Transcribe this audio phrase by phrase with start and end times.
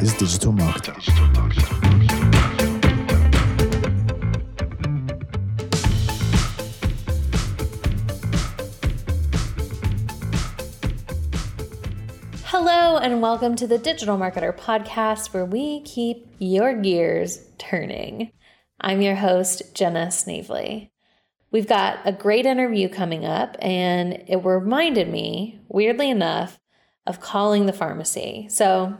[0.00, 0.94] is digital marketing.
[12.44, 18.30] Hello, and welcome to the DigitalMarketer Podcast, where we keep your gears turning.
[18.80, 20.92] I'm your host, Jenna Snavely.
[21.50, 26.60] We've got a great interview coming up, and it reminded me, weirdly enough,
[27.04, 28.46] of calling the pharmacy.
[28.48, 28.96] So,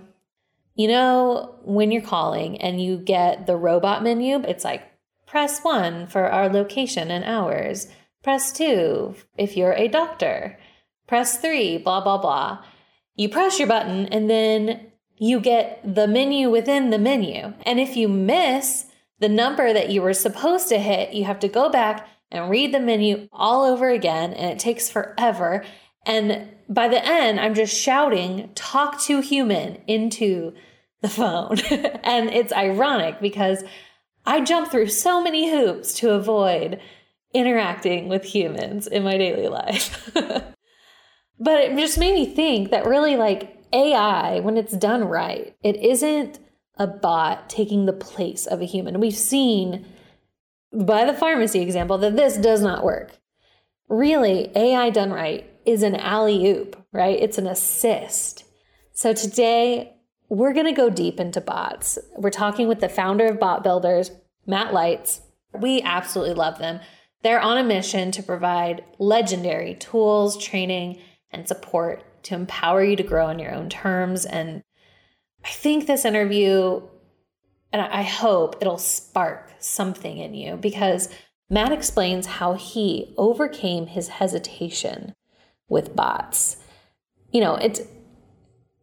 [0.78, 4.84] you know, when you're calling and you get the robot menu, it's like
[5.26, 7.88] press one for our location and hours,
[8.22, 10.56] press two if you're a doctor,
[11.08, 12.64] press three, blah, blah, blah.
[13.16, 17.54] You press your button, and then you get the menu within the menu.
[17.66, 18.86] And if you miss
[19.18, 22.72] the number that you were supposed to hit, you have to go back and read
[22.72, 25.64] the menu all over again, and it takes forever.
[26.06, 30.54] And by the end, I'm just shouting, talk to human into
[31.02, 31.58] the phone.
[32.02, 33.64] and it's ironic because
[34.26, 36.80] I jump through so many hoops to avoid
[37.32, 40.10] interacting with humans in my daily life.
[40.14, 45.76] but it just made me think that really, like AI, when it's done right, it
[45.76, 46.40] isn't
[46.76, 49.00] a bot taking the place of a human.
[49.00, 49.86] We've seen
[50.72, 53.12] by the pharmacy example that this does not work.
[53.88, 57.18] Really, AI done right is an alley oop, right?
[57.18, 58.44] It's an assist.
[58.92, 59.94] So today,
[60.28, 61.98] we're going to go deep into bots.
[62.16, 64.10] We're talking with the founder of BotBuilders,
[64.46, 65.20] Matt Leitz.
[65.58, 66.80] We absolutely love them.
[67.22, 73.02] They're on a mission to provide legendary tools, training, and support to empower you to
[73.02, 74.24] grow on your own terms.
[74.24, 74.62] And
[75.44, 76.82] I think this interview
[77.72, 81.08] and I hope it'll spark something in you because
[81.50, 85.14] Matt explains how he overcame his hesitation
[85.68, 86.56] with bots.
[87.30, 87.82] You know, it's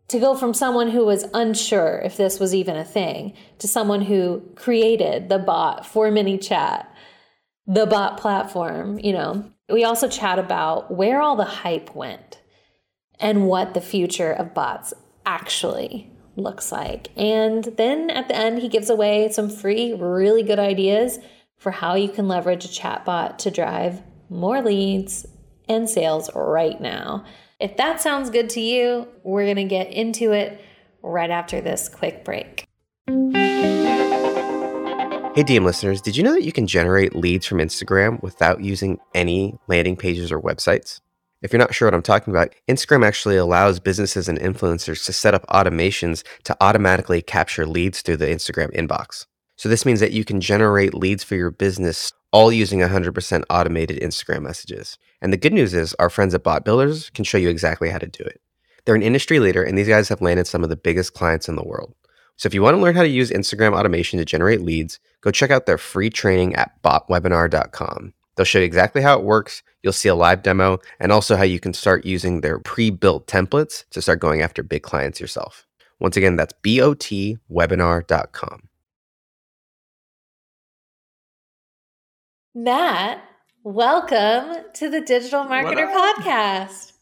[0.07, 4.01] to go from someone who was unsure if this was even a thing to someone
[4.01, 6.85] who created the bot for ManyChat
[7.67, 9.51] the bot platform, you know.
[9.69, 12.41] We also chat about where all the hype went
[13.19, 14.93] and what the future of bots
[15.25, 17.07] actually looks like.
[17.17, 21.17] And then at the end, he gives away some free, really good ideas
[21.57, 25.25] for how you can leverage a chatbot to drive more leads
[25.67, 27.25] and sales right now.
[27.57, 30.59] If that sounds good to you, we're going to get into it
[31.01, 32.67] right after this quick break.
[33.07, 33.13] Hey,
[35.43, 39.57] DM listeners, did you know that you can generate leads from Instagram without using any
[39.67, 40.99] landing pages or websites?
[41.41, 45.13] If you're not sure what I'm talking about, Instagram actually allows businesses and influencers to
[45.13, 49.27] set up automations to automatically capture leads through the Instagram inbox.
[49.55, 54.01] So this means that you can generate leads for your business all using 100% automated
[54.01, 54.97] Instagram messages.
[55.25, 58.05] And the good news is our friends at BotBuilders can show you exactly how to
[58.05, 58.39] do it.
[58.85, 61.55] They're an industry leader and these guys have landed some of the biggest clients in
[61.55, 61.95] the world.
[62.37, 65.31] So if you want to learn how to use Instagram automation to generate leads, go
[65.31, 68.13] check out their free training at botwebinar.com.
[68.35, 69.63] They'll show you exactly how it works.
[69.81, 73.25] You'll see a live demo and also how you can start using their pre built
[73.25, 75.65] templates to start going after big clients yourself.
[75.99, 78.69] Once again, that's botwebinar.com.
[82.53, 83.23] Matt,
[83.65, 86.93] welcome to the DigitalMarketer Podcast.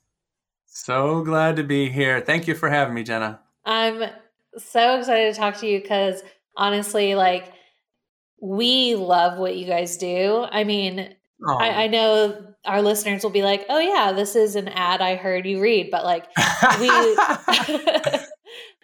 [0.66, 2.22] So glad to be here.
[2.22, 3.42] Thank you for having me, Jenna.
[3.66, 4.10] I'm
[4.58, 6.24] so excited to talk to you because
[6.56, 7.52] honestly, like,
[8.42, 10.46] we love what you guys do.
[10.50, 11.14] I mean,
[11.46, 15.16] I, I, know our listeners will be like, "Oh yeah, this is an ad I
[15.16, 16.26] heard you read," but like
[16.80, 17.18] we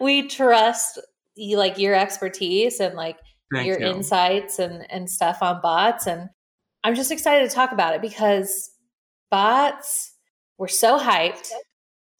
[0.00, 0.98] we trust
[1.34, 3.16] you, like your expertise and like
[3.54, 3.86] Thank your you.
[3.86, 6.28] insights and and stuff on bots, and
[6.82, 8.70] I'm just excited to talk about it because
[9.30, 10.14] bots
[10.58, 11.50] were so hyped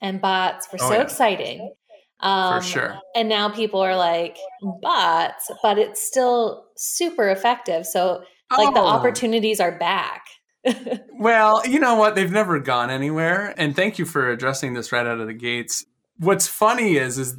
[0.01, 1.03] and bots were oh, so yeah.
[1.03, 1.75] exciting.
[2.21, 2.99] Um, For sure.
[3.15, 4.37] And now people are like
[4.83, 7.87] bots, but it's still super effective.
[7.87, 8.23] So
[8.57, 8.75] like oh.
[8.75, 10.25] the opportunities are back.
[11.19, 12.15] well, you know what?
[12.15, 13.55] They've never gone anywhere.
[13.57, 15.85] And thank you for addressing this right out of the gates.
[16.19, 17.39] What's funny is is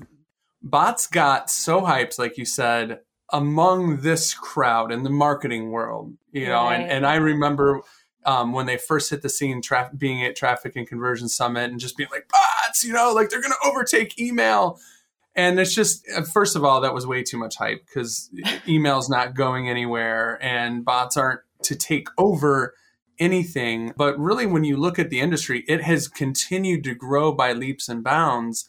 [0.61, 2.99] bots got so hyped, like you said,
[3.31, 6.75] among this crowd in the marketing world, you know, right.
[6.75, 7.81] and, and I remember
[8.25, 9.61] um, when they first hit the scene,
[9.97, 13.41] being at Traffic and Conversion Summit and just being like, bots, you know, like they're
[13.41, 14.79] going to overtake email.
[15.35, 18.29] And it's just, uh, first of all, that was way too much hype because
[18.67, 22.73] email's not going anywhere and bots aren't to take over
[23.19, 23.93] anything.
[23.95, 27.87] But really, when you look at the industry, it has continued to grow by leaps
[27.87, 28.67] and bounds.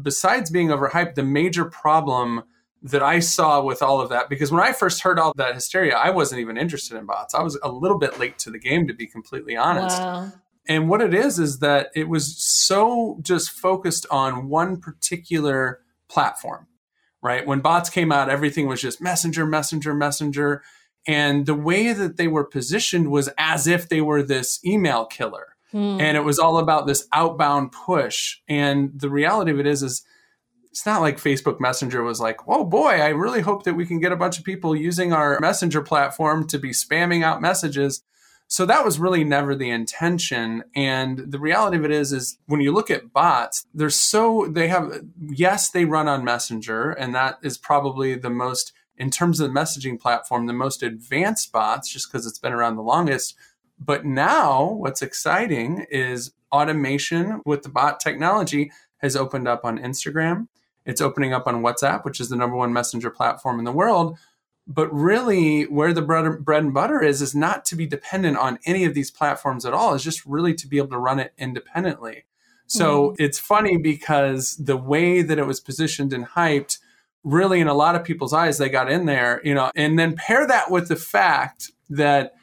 [0.00, 2.44] Besides being overhyped, the major problem
[2.82, 5.96] that I saw with all of that, because when I first heard all that hysteria,
[5.96, 7.34] I wasn't even interested in bots.
[7.34, 10.00] I was a little bit late to the game, to be completely honest.
[10.00, 10.32] Wow.
[10.68, 16.66] And what it is, is that it was so just focused on one particular platform
[17.22, 17.46] right?
[17.46, 20.62] When bots came out, everything was just messenger, messenger, messenger.
[21.06, 25.56] And the way that they were positioned was as if they were this email killer.
[25.70, 25.98] Hmm.
[26.00, 28.38] And it was all about this outbound push.
[28.48, 30.04] And the reality of it is, is
[30.72, 34.00] it's not like Facebook Messenger was like, oh boy, I really hope that we can
[34.00, 38.02] get a bunch of people using our messenger platform to be spamming out messages.
[38.48, 40.64] So that was really never the intention.
[40.74, 44.68] And the reality of it is, is when you look at bots, they're so, they
[44.68, 49.52] have, yes, they run on Messenger, and that is probably the most, in terms of
[49.52, 53.36] the messaging platform, the most advanced bots, just because it's been around the longest.
[53.78, 60.48] But now what's exciting is automation with the bot technology has opened up on Instagram.
[60.84, 64.18] It's opening up on WhatsApp, which is the number one messenger platform in the world.
[64.66, 68.58] But really where the bread, bread and butter is is not to be dependent on
[68.64, 69.94] any of these platforms at all.
[69.94, 72.24] Is just really to be able to run it independently.
[72.68, 73.22] So mm-hmm.
[73.22, 76.78] it's funny because the way that it was positioned and hyped
[77.24, 80.16] really in a lot of people's eyes they got in there you know and then
[80.16, 82.34] pair that with the fact that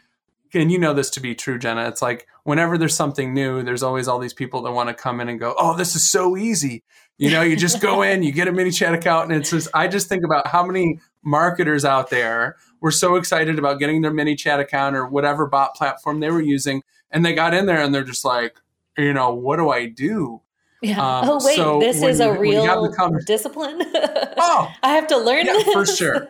[0.54, 3.84] and you know this to be true jenna it's like whenever there's something new there's
[3.84, 6.36] always all these people that want to come in and go oh this is so
[6.36, 6.84] easy
[7.18, 9.88] you know you just go in you get a ManyChat account and it's just i
[9.88, 14.60] just think about how many marketers out there were so excited about getting their ManyChat
[14.60, 16.84] account or whatever bot platform they were using.
[17.12, 18.58] And they got in there and they're just like,
[18.98, 20.42] you know, what do I do?
[20.82, 21.00] Yeah.
[21.00, 22.90] Um, oh wait, so this is a real
[23.26, 23.82] discipline.
[24.38, 25.74] oh, I have to learn yeah, this.
[25.74, 26.30] for sure.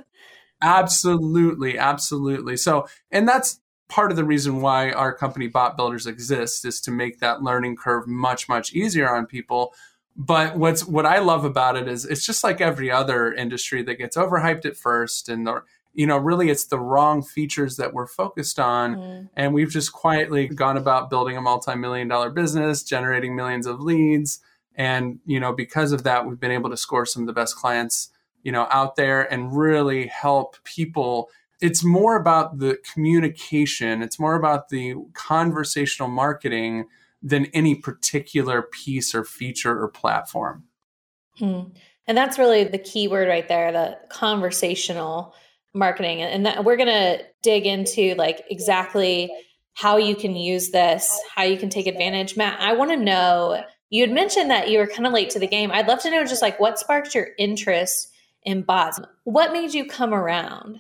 [0.62, 2.58] Absolutely, absolutely.
[2.58, 7.20] So, and that's part of the reason why our company BotBuilders exists is to make
[7.20, 9.74] that learning curve much much easier on people.
[10.16, 13.96] But what's what I love about it is it's just like every other industry that
[13.96, 15.64] gets overhyped at first and the,
[15.94, 18.96] you know really it's the wrong features that we're focused on.
[18.96, 19.30] Mm.
[19.36, 24.40] and we've just quietly gone about building a multi-million dollar business generating millions of leads.
[24.76, 27.56] And you know because of that we've been able to score some of the best
[27.56, 28.12] clients
[28.44, 31.30] you know out there and really help people
[31.62, 36.86] it's more about the communication it's more about the conversational marketing
[37.22, 40.64] than any particular piece or feature or platform.
[41.38, 41.62] Hmm.
[42.08, 45.36] And that's really the key word right there, the conversational
[45.74, 46.22] marketing.
[46.22, 49.32] And that we're going to dig into like exactly
[49.74, 52.36] how you can use this, how you can take advantage.
[52.36, 55.40] Matt, I want to know you had mentioned that you were kind of late to
[55.40, 55.72] the game.
[55.72, 58.12] I'd love to know just like what sparked your interest
[58.44, 59.00] in bots?
[59.26, 60.80] What made you come around?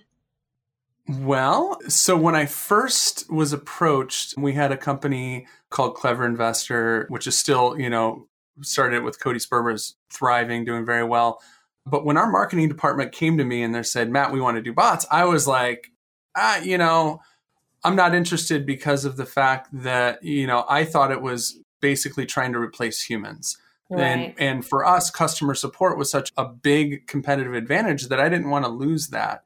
[1.09, 7.25] Well, so when I first was approached, we had a company called Clever Investor, which
[7.25, 8.27] is still, you know,
[8.61, 11.41] started with Cody Sperber's thriving, doing very well.
[11.83, 14.61] But when our marketing department came to me and they said, Matt, we want to
[14.61, 15.91] do bots, I was like,
[16.37, 17.21] ah, you know,
[17.83, 22.27] I'm not interested because of the fact that, you know, I thought it was basically
[22.27, 23.57] trying to replace humans.
[23.89, 24.03] Right.
[24.03, 28.51] And, and for us, customer support was such a big competitive advantage that I didn't
[28.51, 29.45] want to lose that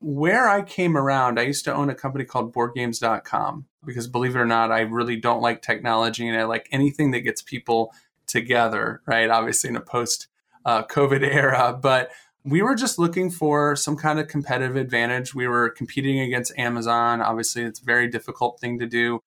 [0.00, 4.38] where I came around, I used to own a company called boardgames.com because believe it
[4.38, 7.92] or not, I really don't like technology and I like anything that gets people
[8.26, 9.30] together, right?
[9.30, 10.28] Obviously, in a post
[10.64, 12.10] uh, COVID era, but
[12.44, 15.34] we were just looking for some kind of competitive advantage.
[15.34, 17.20] We were competing against Amazon.
[17.20, 19.20] Obviously, it's a very difficult thing to do.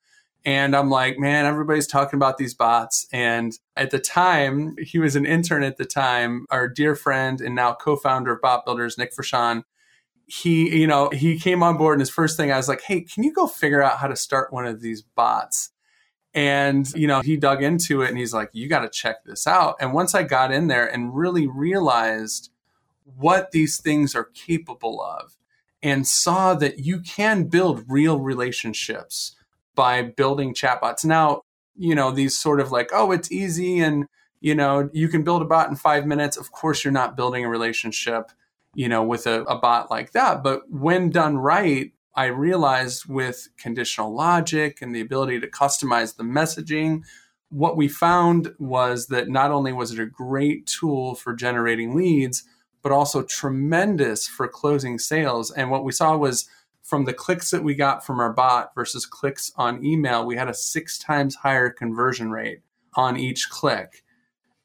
[0.45, 3.07] And I'm like, man, everybody's talking about these bots.
[3.11, 7.55] And at the time, he was an intern at the time, our dear friend and
[7.55, 9.63] now co founder of BotBuilders, Nick Frashon
[10.29, 13.01] he, you know, he came on board and his first thing I was like, hey,
[13.01, 15.71] can you go figure out how to start one of these bots?
[16.35, 19.47] And, you know, he dug into it and he's like, you got to check this
[19.47, 19.75] out.
[19.81, 22.51] And once I got in there and really realized
[23.17, 25.35] what these things are capable of
[25.81, 29.35] and saw that you can build real relationships
[29.73, 31.03] by building chatbots.
[31.03, 31.41] Now,
[31.75, 34.05] you know, these sort of like, oh, it's easy and,
[34.41, 36.37] you know, you can build a bot in five minutes.
[36.37, 38.31] Of course, you're not building a relationship
[38.75, 40.43] you know, with a, a bot like that.
[40.43, 46.23] But when done right, I realized with conditional logic and the ability to customize the
[46.23, 47.03] messaging,
[47.49, 52.43] what we found was that not only was it a great tool for generating leads,
[52.81, 55.51] but also tremendous for closing sales.
[55.51, 56.47] And what we saw was
[56.83, 60.49] from the clicks that we got from our bot versus clicks on email, we had
[60.49, 62.61] a six times higher conversion rate
[62.95, 64.03] on each click.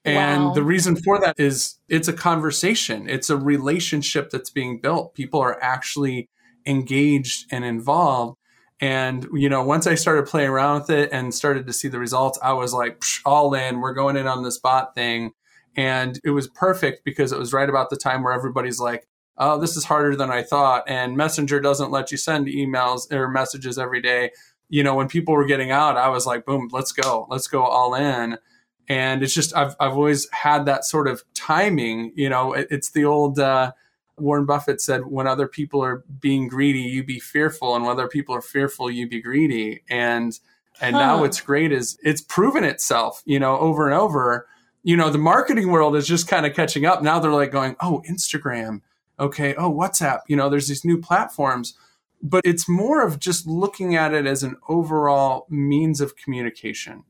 [0.05, 0.53] And wow.
[0.53, 5.15] the reason for that is it's a conversation, it's a relationship that's being built.
[5.15, 6.29] People are actually
[6.67, 8.37] engaged and involved.
[8.81, 11.99] And, you know, once I started playing around with it and started to see the
[11.99, 15.33] results, I was like, all in, we're going in on this bot thing.
[15.77, 19.09] And it was perfect because it was right about the time where everybody's like,
[19.39, 20.85] oh, this is harder than I thought.
[20.87, 24.33] And Messenger doesn't let you send emails or messages every day.
[24.69, 27.63] You know, when people were getting out, I was like, boom, let's go, let's go
[27.63, 28.39] all in
[28.89, 32.13] and it's just I've I've always had that sort of timing.
[32.15, 33.73] You know, it, it's the old uh,
[34.19, 38.09] Warren Buffett said, when other people are being greedy, you be fearful, and when other
[38.09, 39.83] people are fearful, you be greedy.
[39.89, 40.39] And
[40.81, 41.01] and huh.
[41.01, 44.47] now what's great is it's proven itself, you know, over and over.
[44.83, 47.03] You know, the marketing world is just kind of catching up.
[47.03, 48.83] Now they're like going, oh, Instagram,
[49.19, 51.75] okay, oh, WhatsApp, you know, there's these new platforms.
[52.23, 57.05] But it's more of just looking at it as an overall means of communication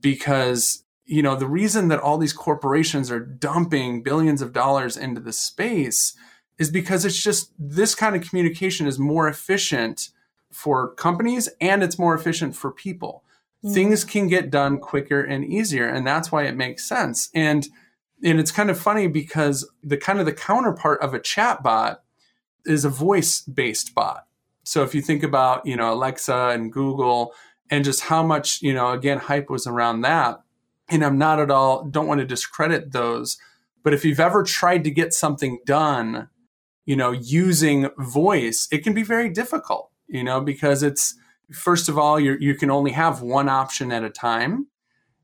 [0.00, 5.20] because you know the reason that all these corporations are dumping billions of dollars into
[5.20, 6.16] the space
[6.58, 10.10] is because it's just this kind of communication is more efficient
[10.50, 13.22] for companies and it's more efficient for people.
[13.64, 13.74] Mm.
[13.74, 17.30] Things can get done quicker and easier and that's why it makes sense.
[17.34, 17.68] And
[18.24, 22.02] and it's kind of funny because the kind of the counterpart of a chat bot
[22.64, 24.26] is a voice based bot.
[24.64, 27.32] So if you think about, you know, Alexa and Google
[27.70, 30.40] and just how much, you know, again hype was around that,
[30.88, 33.38] and I'm not at all don't want to discredit those,
[33.82, 36.28] but if you've ever tried to get something done
[36.86, 41.14] you know, using voice, it can be very difficult, you know, because it's
[41.52, 44.68] first of all, you you can only have one option at a time.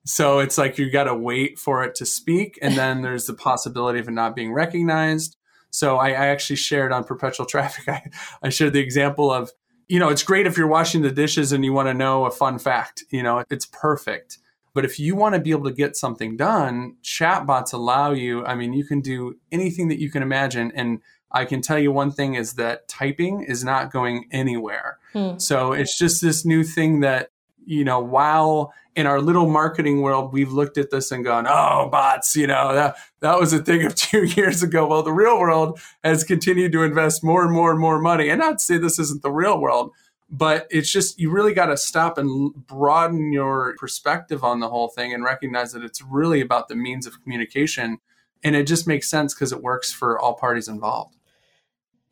[0.05, 3.35] So it's like you got to wait for it to speak, and then there's the
[3.35, 5.37] possibility of it not being recognized.
[5.71, 7.89] So I, I actually shared on perpetual traffic.
[7.89, 8.03] I,
[8.43, 9.53] I shared the example of,
[9.89, 12.31] you know, it's great if you're washing the dishes and you want to know a
[12.33, 13.05] fun fact.
[13.11, 14.39] You know, it's perfect.
[14.75, 18.45] But if you want to be able to get something done, chatbots allow you.
[18.45, 21.01] I mean, you can do anything that you can imagine, and
[21.31, 24.99] I can tell you one thing is that typing is not going anywhere.
[25.13, 25.39] Hmm.
[25.39, 27.31] So it's just this new thing that,
[27.65, 31.89] you know, while in our little marketing world, we've looked at this and gone, oh,
[31.91, 34.87] bots, you know, that, that was a thing of two years ago.
[34.87, 38.29] Well, the real world has continued to invest more and more and more money.
[38.29, 39.93] And not to say this isn't the real world,
[40.33, 44.89] but it's just, you really got to stop and broaden your perspective on the whole
[44.89, 47.99] thing and recognize that it's really about the means of communication.
[48.43, 51.17] And it just makes sense because it works for all parties involved.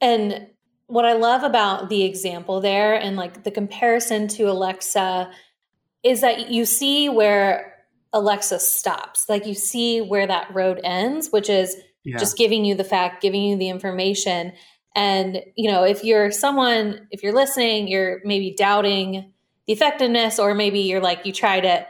[0.03, 0.49] And
[0.87, 5.31] what I love about the example there and like the comparison to Alexa
[6.03, 7.75] is that you see where
[8.13, 9.31] Alexa stops.
[9.31, 12.19] Like you see where that road ends, which is yeah.
[12.19, 14.53] just giving you the fact, giving you the information.
[14.95, 19.33] And, you know, if you're someone, if you're listening, you're maybe doubting
[19.67, 21.87] the effectiveness, or maybe you're like, you tried it.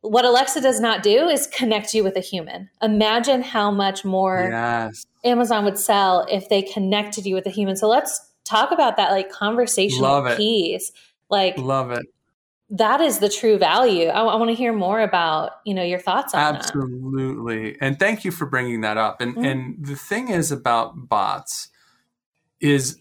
[0.00, 2.68] What Alexa does not do is connect you with a human.
[2.82, 5.06] Imagine how much more yes.
[5.24, 7.76] Amazon would sell if they connected you with a human.
[7.76, 10.92] So let's talk about that like conversational piece.
[11.30, 12.06] Like love it.
[12.70, 14.08] That is the true value.
[14.08, 17.72] I, I want to hear more about you know your thoughts on Absolutely.
[17.72, 17.78] That.
[17.80, 19.20] And thank you for bringing that up.
[19.20, 19.44] And mm-hmm.
[19.44, 21.68] and the thing is about bots
[22.60, 22.98] is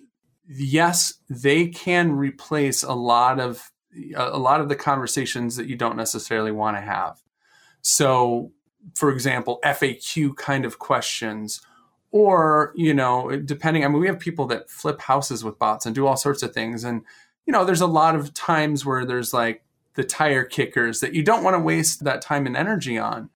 [0.48, 3.72] yes, they can replace a lot of
[4.16, 7.22] a lot of the conversations that you don't necessarily want to have.
[7.82, 8.52] So,
[8.96, 11.62] for example, FAQ kind of questions
[12.14, 15.94] or you know depending i mean we have people that flip houses with bots and
[15.94, 17.02] do all sorts of things and
[17.46, 19.64] you know there's a lot of times where there's like
[19.96, 23.30] the tire kickers that you don't want to waste that time and energy on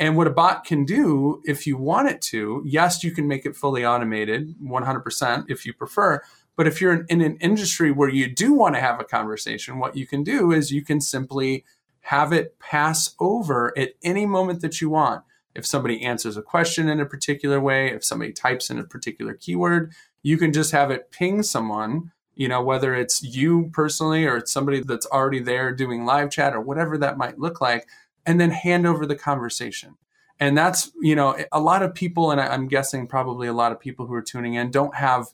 [0.00, 3.46] and what a bot can do if you want it to yes you can make
[3.46, 6.20] it fully automated 100% if you prefer.
[6.56, 9.78] But if you're in, in an industry where you do want to have a conversation
[9.78, 11.64] what you can do is you can simply
[12.00, 15.22] have it pass over at any moment that you want.
[15.54, 19.34] If somebody answers a question in a particular way, if somebody types in a particular
[19.34, 19.92] keyword,
[20.22, 24.52] you can just have it ping someone, you know, whether it's you personally or it's
[24.52, 27.86] somebody that's already there doing live chat or whatever that might look like,
[28.30, 29.96] and then hand over the conversation.
[30.38, 33.80] And that's, you know, a lot of people, and I'm guessing probably a lot of
[33.80, 35.26] people who are tuning in don't have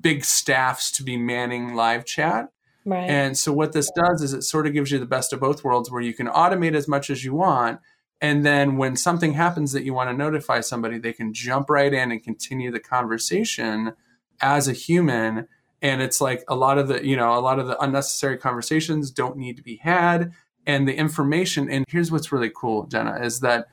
[0.00, 2.50] big staffs to be manning live chat.
[2.84, 3.08] Right.
[3.08, 5.64] And so what this does is it sort of gives you the best of both
[5.64, 7.80] worlds where you can automate as much as you want
[8.20, 11.92] and then when something happens that you want to notify somebody, they can jump right
[11.92, 13.94] in and continue the conversation
[14.42, 15.48] as a human.
[15.80, 19.10] And it's like a lot of the, you know, a lot of the unnecessary conversations
[19.10, 20.32] don't need to be had.
[20.66, 23.68] And the information, and here's what's really cool, Jenna, is that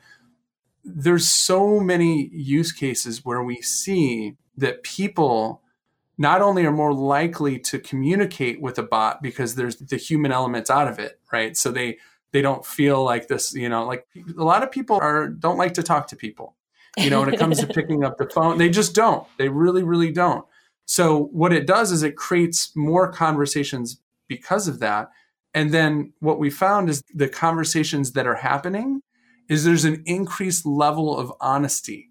[0.84, 5.62] there's so many use cases where we see that people
[6.16, 10.70] not only are more likely to communicate with a bot because there's the human elements
[10.70, 11.56] out of it, right?
[11.56, 11.98] So they
[12.32, 15.74] they don't feel like this you know like a lot of people are don't like
[15.74, 16.54] to talk to people
[16.96, 19.82] you know when it comes to picking up the phone they just don't they really
[19.82, 20.44] really don't
[20.84, 25.10] so what it does is it creates more conversations because of that
[25.58, 29.00] and then what we found is the conversations that are happening
[29.48, 32.08] is there's an increased level of honesty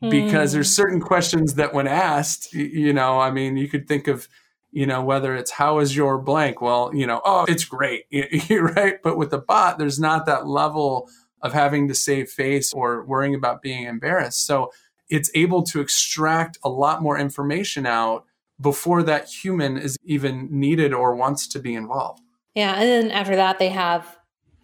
[0.00, 0.82] because there's hmm.
[0.82, 4.28] certain questions that when asked you know i mean you could think of
[4.70, 8.04] you know whether it's how is your blank well you know oh it's great
[8.50, 11.08] right but with the bot there's not that level
[11.42, 14.46] of having to save face or worrying about being embarrassed.
[14.46, 14.72] So
[15.08, 18.24] it's able to extract a lot more information out
[18.60, 22.22] before that human is even needed or wants to be involved.
[22.58, 22.74] Yeah.
[22.74, 24.18] And then after that, they have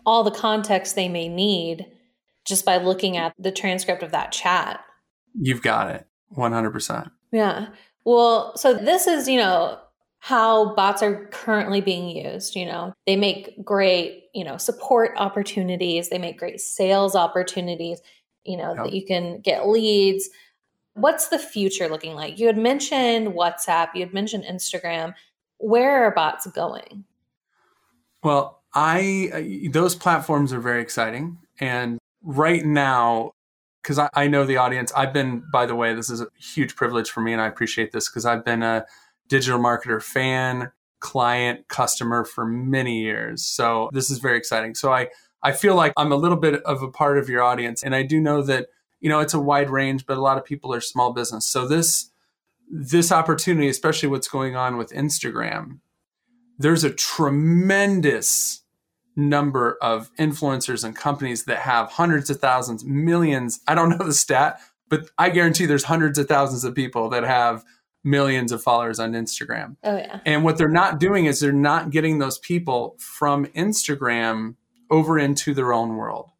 [0.04, 1.86] all the context they may need
[2.44, 4.80] just by looking at the transcript of that chat.
[5.32, 6.04] You've got it
[6.36, 7.08] 100%.
[7.30, 7.68] Yeah.
[8.04, 9.78] Well, so this is, you know,
[10.18, 12.56] how bots are currently being used.
[12.56, 18.00] You know, they make great, you know, support opportunities, they make great sales opportunities,
[18.42, 18.86] you know, yep.
[18.86, 20.28] that you can get leads.
[20.94, 22.40] What's the future looking like?
[22.40, 25.14] You had mentioned WhatsApp, you had mentioned Instagram.
[25.58, 27.04] Where are bots going?
[28.25, 33.33] Well, I those platforms are very exciting and right now
[33.83, 36.75] because I, I, know the audience i've been by the way this is a huge
[36.75, 38.87] privilege for me and i appreciate this because i've been a
[39.28, 44.75] digital marketer fan client customer for many years so this is very exciting.
[44.75, 45.09] So i
[45.43, 48.02] i feel like i'm a little bit of a part of your audience and i
[48.02, 48.69] do know that
[49.00, 51.47] you know it's a wide range but a lot of people are small business.
[51.47, 52.11] So this
[52.69, 55.81] this opportunity especially what's going on with instagram
[56.58, 58.62] there's a tremendous
[59.16, 63.61] number of influencers and companies that have hundreds of thousands, millions.
[63.66, 67.25] I don't know the stat, but I guarantee there's hundreds of thousands of people that
[67.25, 67.64] have
[68.04, 69.76] millions of followers on Instagram.
[69.82, 70.20] Oh yeah.
[70.26, 74.56] And what they're not doing is they're not getting those people from Instagram
[74.90, 76.30] over into their own world,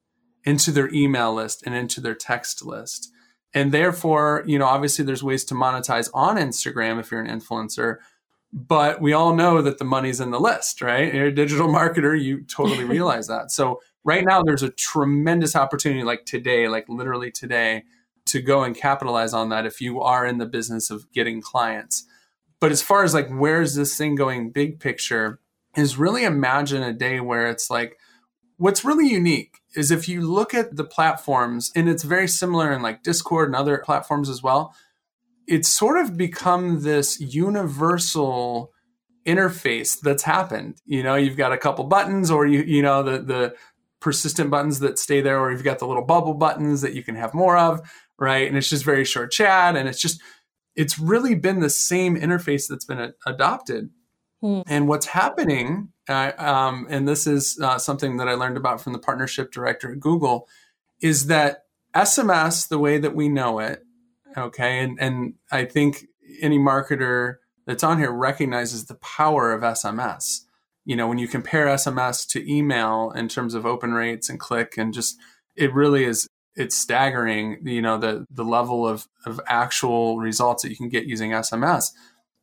[0.45, 3.11] into their email list and into their text list.
[3.55, 7.99] And therefore, you know, obviously there's ways to monetize on Instagram if you're an influencer,
[8.57, 11.13] but we all know that the money's in the list, right?
[11.13, 13.51] You're a digital marketer, you totally realize that.
[13.51, 17.83] So right now there's a tremendous opportunity like today, like literally today,
[18.27, 22.07] to go and capitalize on that if you are in the business of getting clients.
[22.61, 25.41] But as far as like where's this thing going big picture
[25.77, 27.99] is really imagine a day where it's like
[28.57, 32.83] what's really unique is if you look at the platforms and it's very similar in
[32.83, 34.75] like Discord and other platforms as well
[35.47, 38.73] it's sort of become this universal
[39.27, 40.81] interface that's happened.
[40.85, 43.55] You know, you've got a couple buttons, or you you know the the
[44.01, 47.15] persistent buttons that stay there, or you've got the little bubble buttons that you can
[47.15, 47.81] have more of,
[48.19, 48.47] right?
[48.47, 50.21] And it's just very short chat, and it's just
[50.77, 53.91] it's really been the same interface that's been a- adopted.
[54.41, 54.63] Hmm.
[54.67, 58.93] And what's happening, uh, um, and this is uh, something that I learned about from
[58.93, 60.49] the partnership director at Google,
[61.01, 63.85] is that SMS, the way that we know it,
[64.37, 64.81] Okay.
[64.81, 66.07] And, and I think
[66.41, 70.41] any marketer that's on here recognizes the power of SMS.
[70.85, 74.75] You know, when you compare SMS to email in terms of open rates and click
[74.77, 75.17] and just,
[75.57, 80.71] it really is, it's staggering, you know, the, the level of, of actual results that
[80.71, 81.87] you can get using SMS.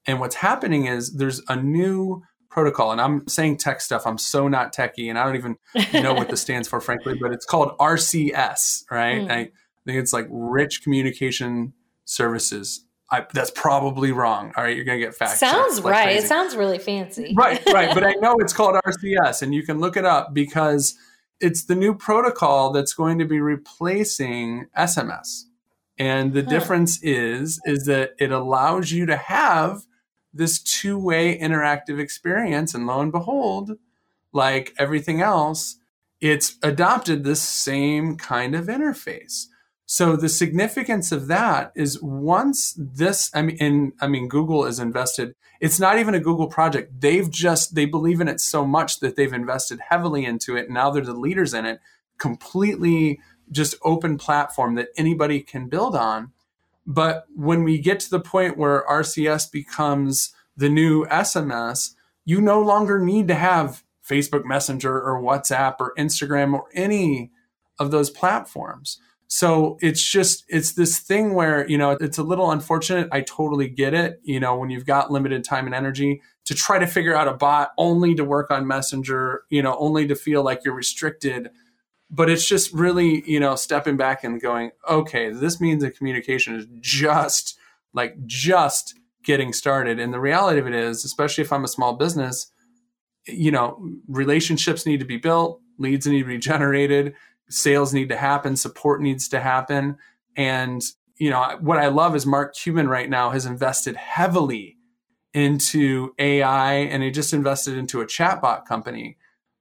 [0.07, 4.05] And what's happening is there's a new protocol, and I'm saying tech stuff.
[4.05, 5.55] I'm so not techie, and I don't even
[5.93, 9.21] know what this stands for, frankly, but it's called RCS, right?
[9.21, 9.31] Mm.
[9.31, 9.37] I
[9.85, 11.73] think it's like Rich Communication
[12.05, 12.85] services.
[13.11, 14.53] I, that's probably wrong.
[14.55, 15.37] All right, you're gonna get fact.
[15.37, 16.05] Sounds right.
[16.05, 16.23] Crazy.
[16.23, 17.33] It sounds really fancy.
[17.35, 17.93] Right, right.
[17.93, 20.95] but I know it's called RCS, and you can look it up because
[21.41, 25.43] it's the new protocol that's going to be replacing SMS.
[25.97, 26.49] And the huh.
[26.49, 29.83] difference is is that it allows you to have
[30.33, 33.73] this two-way interactive experience, and lo and behold,
[34.31, 35.75] like everything else,
[36.21, 39.47] it's adopted this same kind of interface.
[39.93, 44.79] So the significance of that is once this, I mean, and I mean, Google is
[44.79, 45.35] invested.
[45.59, 47.01] It's not even a Google project.
[47.01, 50.69] They've just they believe in it so much that they've invested heavily into it.
[50.69, 51.81] Now they're the leaders in it.
[52.17, 53.19] Completely
[53.51, 56.31] just open platform that anybody can build on.
[56.87, 62.61] But when we get to the point where RCS becomes the new SMS, you no
[62.61, 67.31] longer need to have Facebook Messenger or WhatsApp or Instagram or any
[67.77, 68.97] of those platforms.
[69.33, 73.07] So it's just, it's this thing where, you know, it's a little unfortunate.
[73.13, 74.19] I totally get it.
[74.23, 77.33] You know, when you've got limited time and energy to try to figure out a
[77.33, 81.49] bot only to work on Messenger, you know, only to feel like you're restricted.
[82.09, 86.53] But it's just really, you know, stepping back and going, okay, this means that communication
[86.55, 87.57] is just
[87.93, 89.97] like just getting started.
[89.97, 92.51] And the reality of it is, especially if I'm a small business,
[93.27, 97.15] you know, relationships need to be built, leads need to be generated
[97.51, 99.97] sales need to happen, support needs to happen.
[100.35, 100.81] And,
[101.17, 104.77] you know, what I love is Mark Cuban right now has invested heavily
[105.33, 109.17] into AI and he just invested into a chatbot company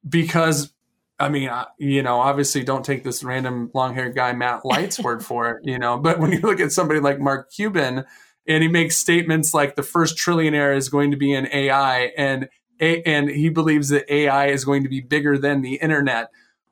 [0.08, 0.72] because
[1.18, 5.24] I mean, you know, obviously don't take this random long haired guy, Matt Leitz's word
[5.24, 8.04] for it, you know, but when you look at somebody like Mark Cuban
[8.48, 12.48] and he makes statements like the first trillionaire is going to be in AI and,
[12.80, 16.30] and he believes that AI is going to be bigger than the internet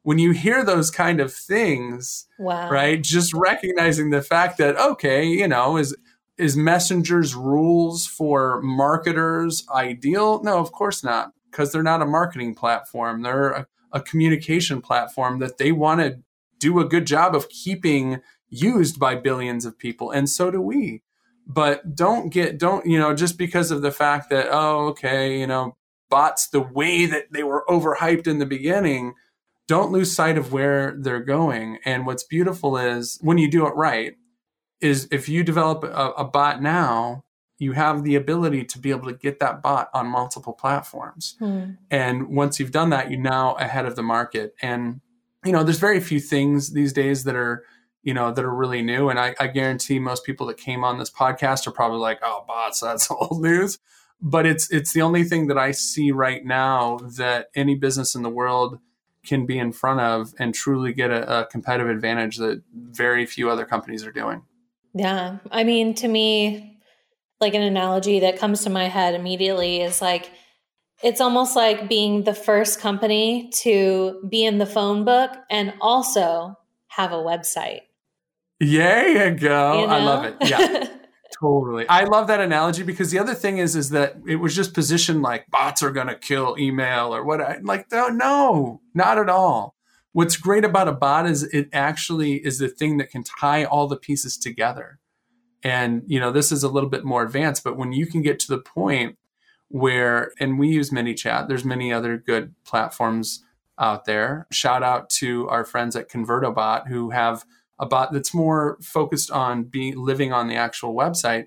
[0.08, 2.70] when you hear those kind of things, wow.
[2.70, 3.02] right?
[3.02, 5.94] Just recognizing the fact that okay, you know, is
[6.38, 10.42] is Messenger's rules for marketers ideal?
[10.42, 13.20] No, of course not, because they're not a marketing platform.
[13.20, 16.20] They're a, a communication platform that they want to
[16.58, 21.02] do a good job of keeping used by billions of people, and so do we.
[21.46, 25.46] But don't get don't you know just because of the fact that oh okay you
[25.46, 25.76] know
[26.08, 29.12] bots the way that they were overhyped in the beginning
[29.68, 31.78] don't lose sight of where they're going.
[31.84, 34.14] And what's beautiful is when you do it right,
[34.80, 37.24] is if you develop a, a, bot now,
[37.58, 41.36] you have the ability to be able to get that bot on multiple platforms.
[41.38, 41.72] Hmm.
[41.90, 44.54] And once you've done that, you're now ahead of the market.
[44.62, 45.00] And
[45.44, 47.64] you know, there's very few things these days that are
[48.02, 49.08] you know that are really new.
[49.08, 52.44] And I, I guarantee most people that came on this podcast are probably like, "Oh,
[52.46, 53.78] bots, that's old news."
[54.20, 58.22] But it's it's the only thing that I see right now that any business in
[58.22, 58.78] the world
[59.26, 63.50] can be in front of and truly get a, a competitive advantage that very few
[63.50, 64.42] other companies are doing.
[64.94, 65.38] Yeah.
[65.50, 66.80] I mean, to me,
[67.40, 70.30] like an analogy that comes to my head immediately is like,
[71.02, 76.56] it's almost like being the first company to be in the phone book and also
[76.88, 77.82] have a website.
[78.60, 79.80] Yeah, you go.
[79.80, 79.92] You know?
[79.92, 80.36] I love it.
[80.40, 80.88] Yeah.
[81.40, 81.88] totally.
[81.88, 85.22] I love that analogy because the other thing is is that it was just positioned
[85.22, 89.74] like bots are going to kill email or what like no, no, not at all.
[90.12, 93.86] What's great about a bot is it actually is the thing that can tie all
[93.86, 94.98] the pieces together.
[95.62, 98.38] And you know, this is a little bit more advanced, but when you can get
[98.40, 99.16] to the point
[99.68, 103.44] where and we use ManyChat, there's many other good platforms
[103.78, 104.46] out there.
[104.50, 107.44] Shout out to our friends at ConvertoBot who have
[107.78, 111.46] a bot that's more focused on being living on the actual website.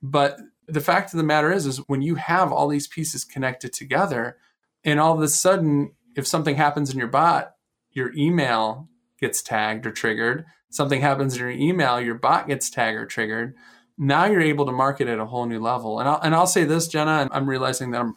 [0.00, 3.72] But the fact of the matter is, is when you have all these pieces connected
[3.72, 4.36] together,
[4.84, 7.54] and all of a sudden, if something happens in your bot,
[7.90, 8.88] your email
[9.20, 10.44] gets tagged or triggered.
[10.70, 13.54] Something happens in your email, your bot gets tagged or triggered.
[13.98, 16.00] Now you're able to market at a whole new level.
[16.00, 18.14] And I'll, and I'll say this, Jenna, and I'm realizing that I'm,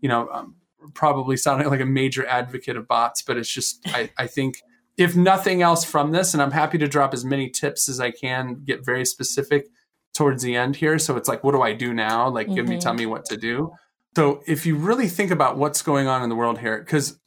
[0.00, 0.54] you know, I'm
[0.92, 4.62] probably sounding like a major advocate of bots, but it's just, I, I think
[4.96, 8.10] if nothing else from this, and I'm happy to drop as many tips as I
[8.10, 9.66] can, get very specific
[10.14, 10.98] towards the end here.
[10.98, 12.28] So it's like, what do I do now?
[12.28, 12.54] Like, mm-hmm.
[12.54, 13.00] give me, tell mm-hmm.
[13.00, 13.72] me what to do.
[14.16, 17.18] So if you really think about what's going on in the world here, because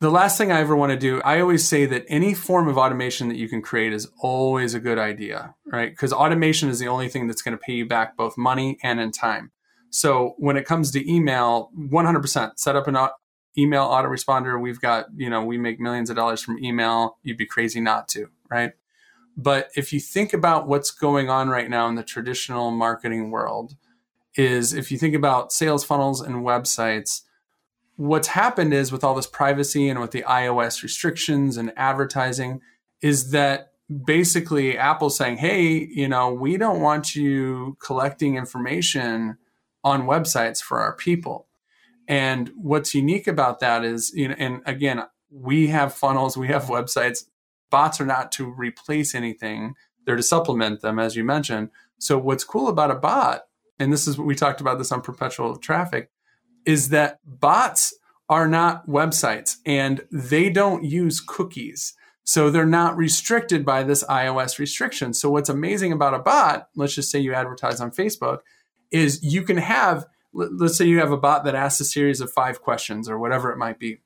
[0.00, 2.78] the last thing I ever want to do, I always say that any form of
[2.78, 5.90] automation that you can create is always a good idea, right?
[5.90, 9.00] Because automation is the only thing that's going to pay you back both money and
[9.00, 9.50] in time.
[9.90, 12.96] So when it comes to email, 100% set up an
[13.58, 14.60] email autoresponder.
[14.60, 17.18] We've got, you know, we make millions of dollars from email.
[17.22, 18.72] You'd be crazy not to, right?
[19.36, 23.76] But if you think about what's going on right now in the traditional marketing world,
[24.36, 27.22] is if you think about sales funnels and websites,
[27.96, 32.60] what's happened is with all this privacy and with the iOS restrictions and advertising,
[33.00, 33.72] is that
[34.04, 39.38] basically Apple saying, hey, you know, we don't want you collecting information
[39.84, 41.46] on websites for our people.
[42.08, 46.64] And what's unique about that is, you know, and again, we have funnels, we have
[46.64, 47.24] websites.
[47.70, 51.70] Bots are not to replace anything, they're to supplement them, as you mentioned.
[51.98, 53.42] So, what's cool about a bot,
[53.78, 56.10] and this is what we talked about this on perpetual traffic,
[56.64, 57.92] is that bots
[58.28, 61.94] are not websites and they don't use cookies.
[62.24, 65.14] So they're not restricted by this iOS restriction.
[65.14, 68.40] So what's amazing about a bot, let's just say you advertise on Facebook,
[68.90, 72.30] is you can have let's say you have a bot that asks a series of
[72.30, 73.98] five questions or whatever it might be.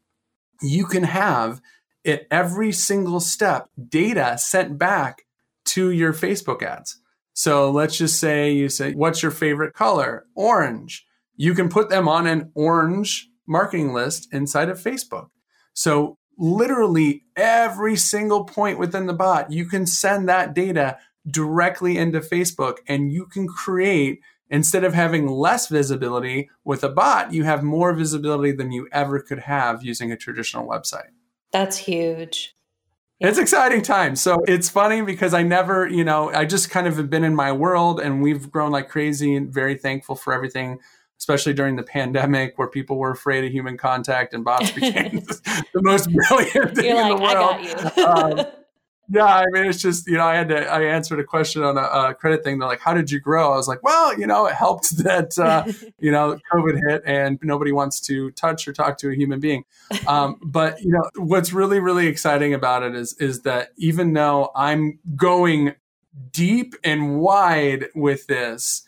[0.63, 1.61] You can have
[2.07, 5.23] at every single step data sent back
[5.67, 6.99] to your Facebook ads.
[7.33, 10.27] So let's just say you say, What's your favorite color?
[10.35, 11.07] Orange.
[11.37, 15.29] You can put them on an orange marketing list inside of Facebook.
[15.73, 22.21] So literally every single point within the bot, you can send that data directly into
[22.21, 27.63] Facebook and you can create Instead of having less visibility with a bot, you have
[27.63, 31.11] more visibility than you ever could have using a traditional website.
[31.53, 32.57] That's huge.
[33.21, 34.21] It's exciting times.
[34.21, 37.35] So it's funny because I never, you know, I just kind of have been in
[37.37, 40.79] my world and we've grown like crazy and very thankful for everything,
[41.19, 45.21] especially during the pandemic where people were afraid of human contact and bots became
[45.75, 48.41] the most brilliant thing You're in the world.
[48.41, 48.47] um,
[49.13, 51.77] yeah, I mean, it's just you know, I had to I answered a question on
[51.77, 52.61] a, a, credit thing.
[52.61, 55.37] They're like, "How did you grow?" I was like, "Well, you know, it helped that
[55.37, 55.65] uh,
[55.99, 59.65] you know COVID hit and nobody wants to touch or talk to a human being."
[60.07, 64.53] Um, but you know, what's really really exciting about it is is that even though
[64.55, 65.75] I'm going
[66.31, 68.85] deep and wide with this,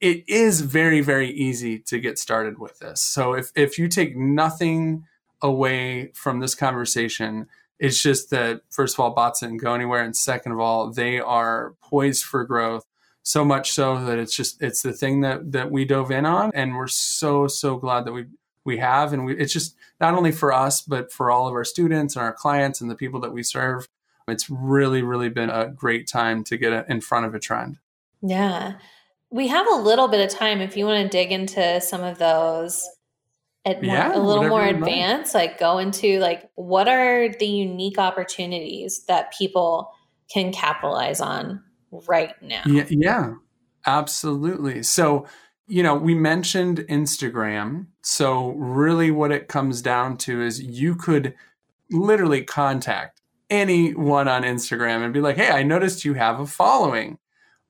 [0.00, 3.00] it is very very easy to get started with this.
[3.00, 5.06] So if if you take nothing
[5.42, 7.48] away from this conversation
[7.80, 10.04] It's just that, first of all, bots didn't go anywhere.
[10.04, 12.84] And second of all, they are poised for growth
[13.22, 16.50] so much so that it's just, it's the thing that, that we dove in on.
[16.54, 18.26] And we're so, so glad that we,
[18.66, 19.14] we have.
[19.14, 22.22] And we, it's just not only for us, but for all of our students and
[22.22, 23.88] our clients and the people that we serve.
[24.28, 27.78] It's really, really been a great time to get in front of a trend.
[28.20, 28.74] Yeah.
[29.30, 32.18] We have a little bit of time if you want to dig into some of
[32.18, 32.86] those
[33.64, 37.98] at more, yeah, a little more advanced, like go into like what are the unique
[37.98, 39.92] opportunities that people
[40.32, 42.62] can capitalize on right now?
[42.66, 43.34] Yeah, yeah
[43.86, 44.82] absolutely.
[44.82, 45.26] So,
[45.66, 47.86] you know, we mentioned Instagram.
[48.02, 51.34] So, really, what it comes down to is you could
[51.90, 57.18] literally contact anyone on Instagram and be like, hey, I noticed you have a following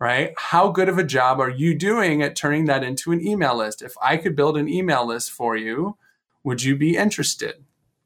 [0.00, 0.32] right?
[0.36, 3.82] How good of a job are you doing at turning that into an email list?
[3.82, 5.98] If I could build an email list for you,
[6.42, 7.64] would you be interested?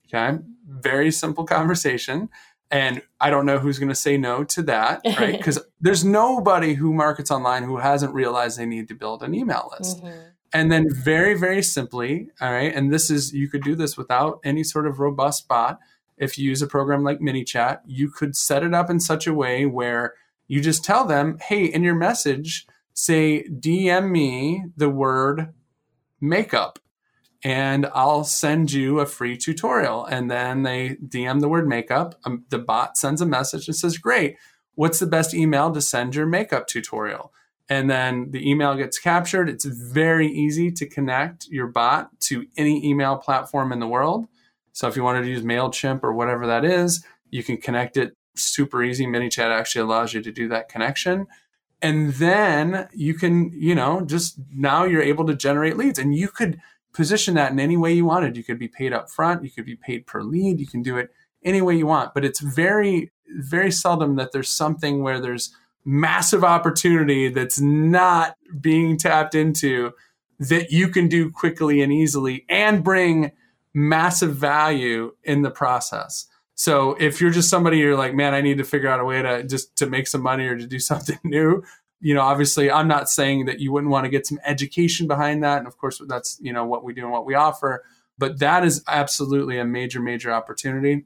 [0.09, 0.39] Okay.
[0.69, 2.29] Very simple conversation.
[2.71, 5.37] And I don't know who's going to say no to that, right?
[5.37, 9.71] Because there's nobody who markets online who hasn't realized they need to build an email
[9.79, 10.03] list.
[10.03, 10.19] Mm-hmm.
[10.53, 14.39] And then, very, very simply, all right, and this is, you could do this without
[14.45, 15.81] any sort of robust bot.
[16.17, 19.35] If you use a program like ManyChat, you could set it up in such a
[19.35, 20.15] way where
[20.47, 25.53] you just tell them, hey, in your message, say, DM me the word
[26.21, 26.79] makeup
[27.45, 30.07] and I'll send you a free tutorial.
[30.07, 32.15] And then they DM the word makeup.
[32.25, 34.37] Um, the bot sends a message and says, Great,
[34.75, 37.33] what's the best email to send your makeup tutorial?
[37.69, 39.49] And then the email gets captured.
[39.49, 44.27] It's very easy to connect your bot to any email platform in the world.
[44.73, 48.17] So if you wanted to use MailChimp or whatever that is, you can connect it
[48.35, 49.07] super easy.
[49.07, 51.27] ManyChat actually allows you to do that connection.
[51.83, 56.29] And then you can, you know, just now you're able to generate leads and you
[56.29, 56.59] could
[56.95, 58.37] position that in any way you wanted.
[58.37, 60.97] You could be paid up front, you could be paid per lead, you can do
[60.97, 61.11] it
[61.45, 62.15] any way you want.
[62.15, 68.97] But it's very, very seldom that there's something where there's massive opportunity that's not being
[68.97, 69.93] tapped into
[70.39, 73.33] that you can do quickly and easily and bring
[73.75, 76.27] massive value in the process.
[76.55, 79.23] So if you're just somebody you're like, man, I need to figure out a way
[79.23, 81.63] to just to make some money or to do something new,
[82.01, 85.43] you know, obviously I'm not saying that you wouldn't want to get some education behind
[85.43, 85.59] that.
[85.59, 87.83] And of course that's, you know, what we do and what we offer,
[88.19, 91.05] but that is absolutely a major, major opportunity.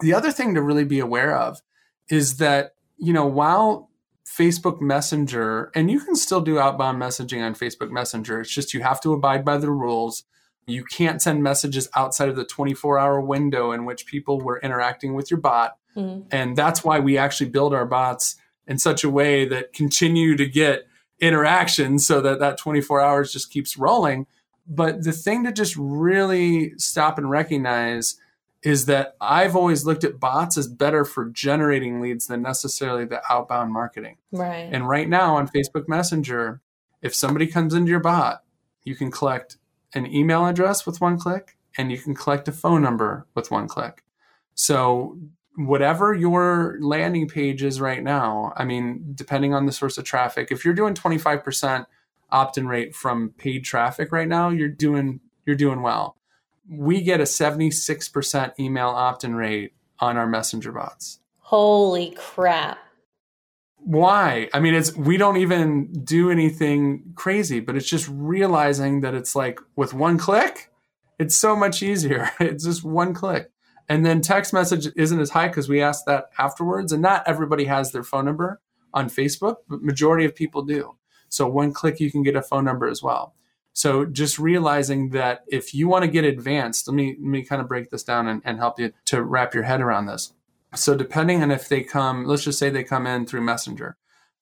[0.00, 1.62] The other thing to really be aware of
[2.08, 3.90] is that, you know, while
[4.26, 8.82] Facebook Messenger, and you can still do outbound messaging on Facebook Messenger, it's just you
[8.82, 10.24] have to abide by the rules
[10.66, 15.14] you can't send messages outside of the 24 hour window in which people were interacting
[15.14, 15.76] with your bot.
[15.96, 16.28] Mm-hmm.
[16.30, 20.46] And that's why we actually build our bots in such a way that continue to
[20.46, 20.86] get
[21.20, 24.26] interactions so that that 24 hours just keeps rolling.
[24.66, 28.16] But the thing to just really stop and recognize
[28.62, 33.22] is that I've always looked at bots as better for generating leads than necessarily the
[33.30, 34.18] outbound marketing.
[34.32, 34.68] Right.
[34.70, 36.60] And right now on Facebook Messenger,
[37.02, 38.42] if somebody comes into your bot,
[38.84, 39.56] you can collect
[39.94, 43.68] an email address with one click and you can collect a phone number with one
[43.68, 44.04] click.
[44.54, 45.18] So,
[45.56, 50.48] whatever your landing page is right now, I mean, depending on the source of traffic,
[50.50, 51.86] if you're doing 25%
[52.30, 56.16] opt-in rate from paid traffic right now, you're doing you're doing well.
[56.68, 61.18] We get a 76% email opt-in rate on our messenger bots.
[61.40, 62.78] Holy crap
[63.84, 64.48] why?
[64.52, 69.34] I mean it's we don't even do anything crazy but it's just realizing that it's
[69.34, 70.70] like with one click
[71.20, 72.30] it's so much easier.
[72.40, 73.50] It's just one click.
[73.90, 77.66] And then text message isn't as high because we ask that afterwards and not everybody
[77.66, 78.60] has their phone number
[78.94, 80.96] on facebook but majority of people do.
[81.28, 83.34] So one click you can get a phone number as well.
[83.74, 87.60] So just realizing that if you want to get advanced let me let me kind
[87.60, 90.32] of break this down and, and help you to wrap your head around this
[90.74, 93.96] so depending on if they come, let's just say they come in through Messenger.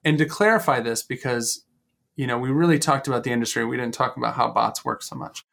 [0.05, 1.65] And to clarify this, because
[2.19, 5.03] you know, we really talked about the industry, we didn't talk about how bots work
[5.03, 5.47] so much.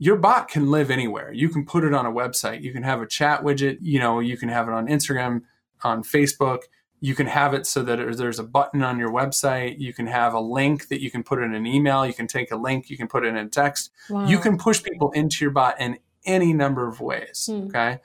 [0.00, 1.32] Your bot can live anywhere.
[1.32, 2.62] You can put it on a website.
[2.62, 3.78] You can have a chat widget.
[3.80, 5.42] You know, you can have it on Instagram,
[5.84, 6.62] on Facebook.
[6.98, 9.78] You can have it so that there's a button on your website.
[9.78, 12.04] You can have a link that you can put in an email.
[12.04, 12.90] You can take a link.
[12.90, 13.90] You can put it in text.
[14.08, 14.26] Wow.
[14.26, 17.48] You can push people into your bot in any number of ways.
[17.50, 17.68] Hmm.
[17.68, 18.00] Okay.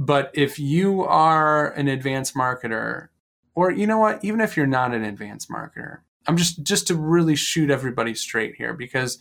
[0.00, 3.08] But if you are an advanced marketer,
[3.54, 6.94] or you know what, even if you're not an advanced marketer, I'm just just to
[6.94, 9.18] really shoot everybody straight here because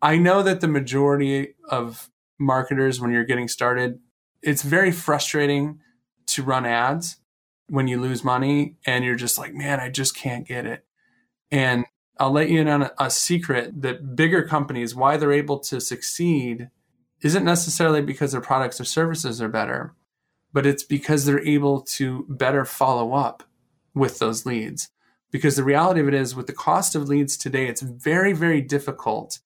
[0.00, 3.98] I know that the majority of marketers when you're getting started,
[4.42, 5.80] it's very frustrating
[6.26, 7.16] to run ads
[7.68, 10.84] when you lose money and you're just like, man, I just can't get it.
[11.50, 11.84] And
[12.20, 15.80] I'll let you in on a, a secret that bigger companies, why they're able to
[15.80, 16.70] succeed
[17.26, 19.94] isn't necessarily because their products or services are better,
[20.52, 23.42] but it's because they're able to better follow up
[23.94, 24.88] with those leads.
[25.30, 28.62] Because the reality of it is, with the cost of leads today, it's very, very
[28.62, 29.40] difficult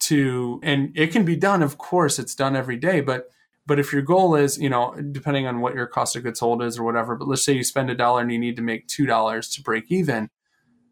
[0.00, 3.30] to, and it can be done, of course, it's done every day, but
[3.64, 6.62] but if your goal is, you know, depending on what your cost of goods sold
[6.62, 8.88] is or whatever, but let's say you spend a dollar and you need to make
[8.88, 10.28] two dollars to break even.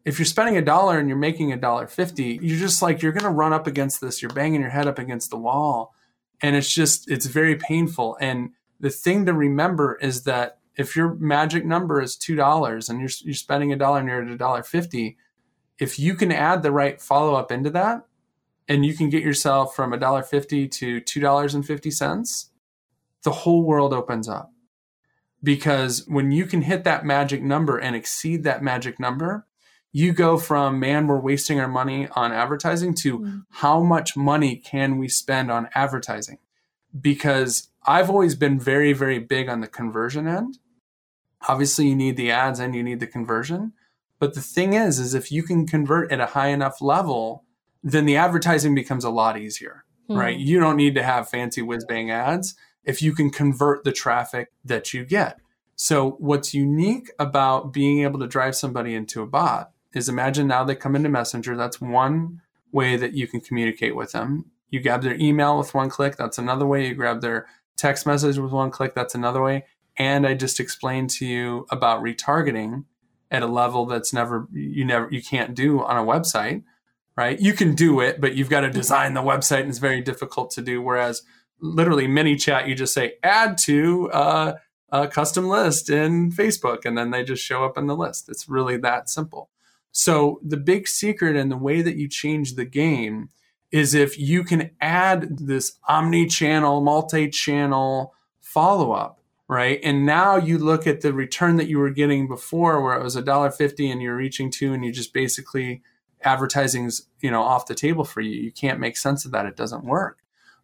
[0.05, 3.11] If you're spending a dollar and you're making a dollar fifty, you're just like you're
[3.11, 4.21] gonna run up against this.
[4.21, 5.93] You're banging your head up against the wall.
[6.41, 8.17] And it's just it's very painful.
[8.19, 12.99] And the thing to remember is that if your magic number is two dollars and
[12.99, 15.17] you're you're spending a dollar at a dollar fifty,
[15.79, 18.05] if you can add the right follow up into that,
[18.67, 22.49] and you can get yourself from a dollar fifty to two dollars and fifty cents,
[23.23, 24.51] the whole world opens up.
[25.43, 29.47] Because when you can hit that magic number and exceed that magic number,
[29.91, 33.39] you go from, man, we're wasting our money on advertising to mm-hmm.
[33.49, 36.37] how much money can we spend on advertising?
[36.99, 40.59] Because I've always been very, very big on the conversion end.
[41.47, 43.73] Obviously, you need the ads and you need the conversion.
[44.19, 47.43] But the thing is, is if you can convert at a high enough level,
[47.83, 50.19] then the advertising becomes a lot easier, mm-hmm.
[50.19, 50.37] right?
[50.37, 54.51] You don't need to have fancy whiz bang ads if you can convert the traffic
[54.63, 55.37] that you get.
[55.75, 60.63] So, what's unique about being able to drive somebody into a bot is imagine now
[60.63, 61.55] they come into Messenger.
[61.55, 64.45] That's one way that you can communicate with them.
[64.69, 66.15] You grab their email with one click.
[66.15, 66.87] That's another way.
[66.87, 68.95] You grab their text message with one click.
[68.95, 69.65] That's another way.
[69.97, 72.85] And I just explained to you about retargeting
[73.29, 76.63] at a level that's never you never you can't do on a website,
[77.15, 77.39] right?
[77.39, 80.51] You can do it, but you've got to design the website and it's very difficult
[80.51, 80.81] to do.
[80.81, 81.23] Whereas
[81.59, 84.53] literally ManyChat, you just say add to uh,
[84.91, 88.29] a custom list in Facebook, and then they just show up in the list.
[88.29, 89.49] It's really that simple.
[89.91, 93.29] So the big secret and the way that you change the game
[93.71, 99.79] is if you can add this omni-channel, multi-channel follow-up, right?
[99.83, 103.15] And now you look at the return that you were getting before where it was
[103.15, 105.81] a dollar fifty and you're reaching two and you just basically
[106.23, 108.39] advertising's, you know, off the table for you.
[108.39, 109.45] You can't make sense of that.
[109.45, 110.21] It doesn't work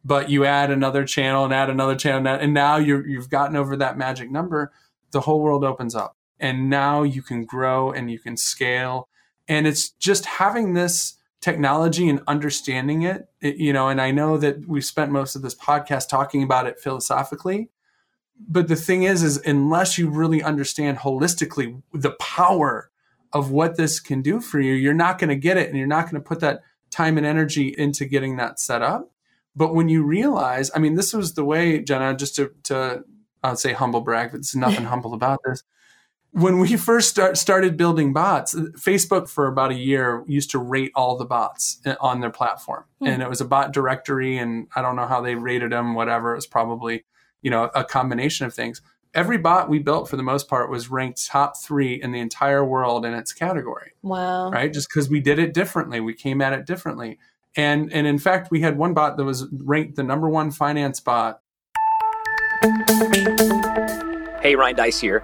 [0.07, 3.75] but you add another channel and add another channel and now you're, you've gotten over
[3.75, 4.71] that magic number
[5.11, 9.09] the whole world opens up and now you can grow and you can scale
[9.47, 14.38] and it's just having this technology and understanding it, it you know and i know
[14.38, 17.69] that we've spent most of this podcast talking about it philosophically
[18.49, 22.89] but the thing is is unless you really understand holistically the power
[23.33, 25.88] of what this can do for you you're not going to get it and you're
[25.88, 29.12] not going to put that time and energy into getting that set up
[29.57, 33.03] but when you realize, I mean, this was the way, Jenna, just to, to
[33.43, 35.63] I'd say humble brag, but there's nothing humble about this.
[36.31, 40.91] When we first start, started building bots, Facebook for about a year used to rate
[40.93, 42.85] all the bots eh, on their platform.
[43.01, 43.07] Mm.
[43.07, 46.33] And it was a bot directory, and I don't know how they rated them, whatever.
[46.33, 47.05] It was probably,
[47.41, 48.81] you know, a combination of things.
[49.13, 52.63] Every bot we built for the most part was ranked top three in the entire
[52.63, 53.93] world in its category.
[54.03, 54.51] Wow.
[54.51, 54.71] Right?
[54.71, 55.99] Just because we did it differently.
[56.01, 57.17] We came at it differently.
[57.55, 60.99] And and in fact, we had one bot that was ranked the number one finance
[60.99, 61.41] bot.
[64.41, 65.23] Hey, Ryan Deiss here.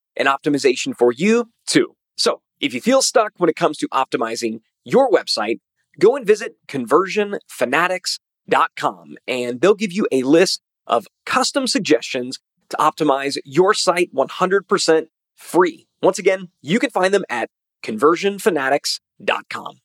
[0.21, 1.95] and optimization for you too.
[2.15, 5.59] So if you feel stuck when it comes to optimizing your website,
[5.99, 12.37] go and visit conversionfanatics.com and they'll give you a list of custom suggestions
[12.69, 15.87] to optimize your site 100% free.
[16.01, 17.49] Once again, you can find them at
[17.83, 19.81] conversionfanatics.com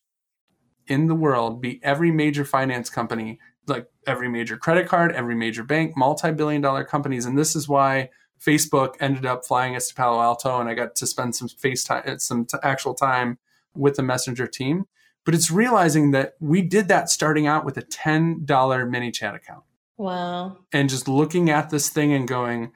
[0.87, 5.65] in the world be every major finance company, like every major credit card, every major
[5.65, 7.27] bank, multi billion dollar companies.
[7.27, 8.11] And this is why
[8.41, 11.85] Facebook ended up flying us to Palo Alto and I got to spend some face
[11.85, 13.39] time, uh, some t- actual time
[13.75, 14.87] with the Messenger team.
[15.25, 19.65] But it's realizing that we did that starting out with a $10 ManyChat account.
[19.97, 20.59] Wow.
[20.73, 22.73] And just looking at this thing and going,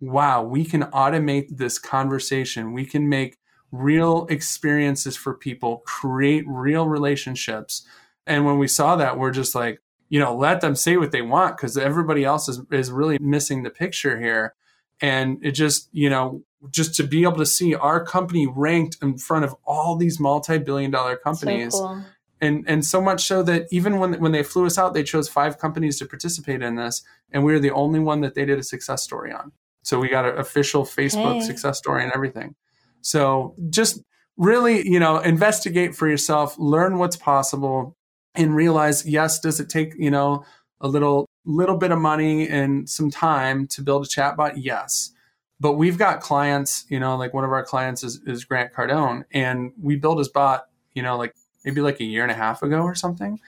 [0.00, 2.72] wow, we can automate this conversation.
[2.72, 3.38] We can make
[3.70, 7.86] real experiences for people, create real relationships.
[8.26, 11.22] And when we saw that, we're just like, you know, let them say what they
[11.22, 14.54] want because everybody else is, is really missing the picture here.
[15.02, 19.18] And it just, you know, just to be able to see our company ranked in
[19.18, 21.74] front of all these multi-billion dollar companies.
[21.74, 22.04] So cool.
[22.40, 25.28] And, and so much so that even when, when they flew us out, they chose
[25.28, 27.02] five companies to participate in this.
[27.30, 29.52] And we were the only one that they did a success story on.
[29.82, 31.40] So we got an official Facebook Hey.
[31.40, 32.54] success story and everything.
[33.00, 34.02] So just
[34.36, 37.96] really, you know, investigate for yourself, learn what's possible,
[38.34, 40.44] and realize, yes, does it take, you know,
[40.80, 44.54] a little little bit of money and some time to build a chatbot?
[44.56, 45.12] Yes.
[45.60, 49.24] But we've got clients, you know, like one of our clients is, is Grant Cardone,
[49.32, 51.34] and we built his bot, you know, like
[51.64, 53.38] maybe like a year and a half ago or something.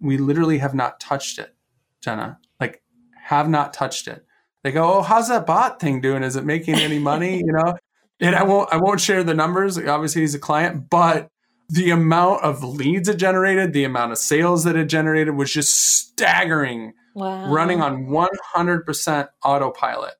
[0.00, 1.54] We literally have not touched it,
[2.00, 2.38] Jenna.
[2.58, 2.82] Like,
[3.24, 4.24] have not touched it.
[4.62, 6.22] They go, "Oh, how's that bot thing doing?
[6.22, 7.76] Is it making any money?" you know,
[8.20, 9.76] and I won't I won't share the numbers.
[9.78, 11.28] Obviously, he's a client, but
[11.68, 15.74] the amount of leads it generated, the amount of sales that it generated was just
[15.74, 17.52] staggering, Wow.
[17.52, 20.14] running on 100% autopilot.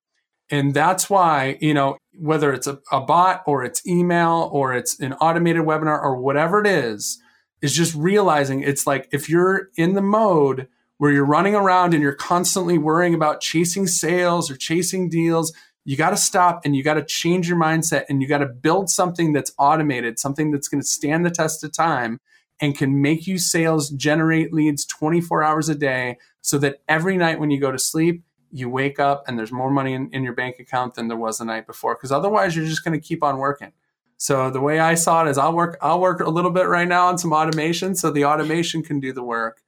[0.51, 5.01] And that's why, you know, whether it's a, a bot or it's email or it's
[5.01, 7.19] an automated webinar or whatever it is,
[7.63, 10.69] is just realizing it's like if you're in the mode
[10.99, 15.53] where you're running around and you're constantly worrying about chasing sales or chasing deals,
[15.85, 18.47] you got to stop and you got to change your mindset and you got to
[18.47, 22.21] build something that's automated, something that's going to stand the test of time
[22.63, 27.41] and can make you sales, generate leads 24 hours a day so that every night
[27.41, 30.33] when you go to sleep, you wake up and there's more money in, in your
[30.33, 31.97] bank account than there was the night before.
[31.97, 33.73] Because otherwise, you're just going to keep on working.
[34.17, 35.77] So the way I saw it is, I'll work.
[35.83, 39.13] I'll work a little bit right now on some automation, so the automation can do
[39.13, 39.63] the work.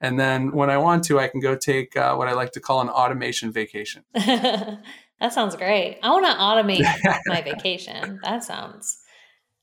[0.00, 2.60] And then when I want to, I can go take uh, what I like to
[2.60, 4.02] call an automation vacation.
[4.14, 6.00] that sounds great.
[6.02, 8.18] I want to automate my vacation.
[8.24, 8.98] That sounds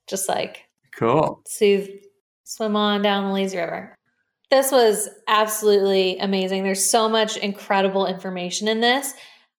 [0.07, 0.63] just like
[0.95, 1.41] Cool.
[1.45, 1.89] soothe,
[2.47, 3.97] swim on down the lazy river.
[4.49, 6.63] This was absolutely amazing.
[6.63, 9.13] There's so much incredible information in this.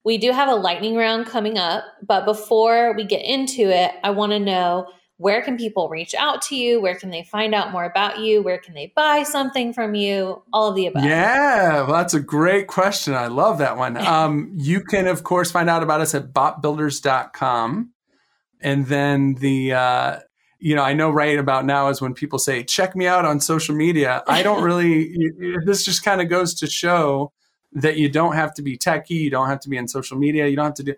[0.04, 4.10] We do have a lightning round coming up, but before we get into it, I
[4.10, 6.80] want to know where can people reach out to you?
[6.80, 8.40] Where can they find out more about you?
[8.40, 10.42] Where can they buy something from you?
[10.52, 11.04] All of the above.
[11.04, 13.14] Yeah, well, that's a great question.
[13.14, 13.98] I love that one.
[14.08, 17.92] Um, you can, of course, find out about us at botbuilders.com.
[18.60, 20.20] And then the, uh,
[20.58, 23.40] you know, I know right about now is when people say, check me out on
[23.40, 24.22] social media.
[24.26, 25.14] I don't really,
[25.64, 27.32] this just kind of goes to show
[27.72, 29.10] that you don't have to be techie.
[29.10, 30.46] You don't have to be in social media.
[30.48, 30.94] You don't have to do,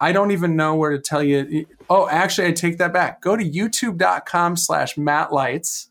[0.00, 1.66] I don't even know where to tell you.
[1.88, 3.20] Oh, actually, I take that back.
[3.20, 5.88] Go to youtube.com slash Matt Leitz.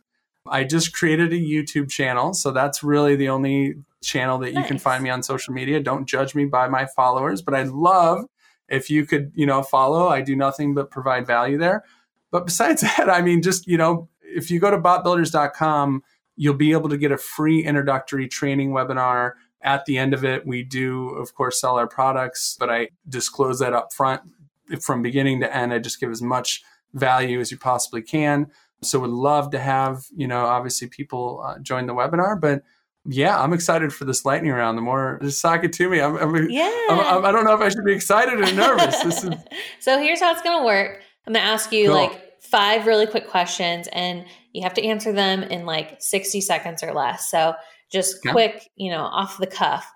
[0.47, 2.33] I just created a YouTube channel.
[2.33, 5.79] So that's really the only channel that you can find me on social media.
[5.79, 8.25] Don't judge me by my followers, but I'd love
[8.67, 10.07] if you could, you know, follow.
[10.07, 11.83] I do nothing but provide value there.
[12.31, 16.03] But besides that, I mean, just, you know, if you go to botbuilders.com,
[16.35, 19.33] you'll be able to get a free introductory training webinar.
[19.61, 23.59] At the end of it, we do, of course, sell our products, but I disclose
[23.59, 24.21] that up front
[24.81, 25.73] from beginning to end.
[25.73, 26.63] I just give as much
[26.93, 28.47] value as you possibly can.
[28.81, 32.63] So would love to have, you know, obviously people uh, join the webinar, but
[33.05, 34.77] yeah, I'm excited for this lightning round.
[34.77, 35.99] The more just sock it to me.
[35.99, 36.87] I'm, I'm, Yeah.
[36.89, 39.03] I'm, I'm, I don't know if I should be excited or nervous.
[39.03, 39.33] This is
[39.79, 41.01] so here's how it's going to work.
[41.29, 45.11] I'm going to ask you like five really quick questions and you have to answer
[45.11, 47.29] them in like 60 seconds or less.
[47.29, 47.53] So
[47.91, 49.87] just quick, you know, off the cuff.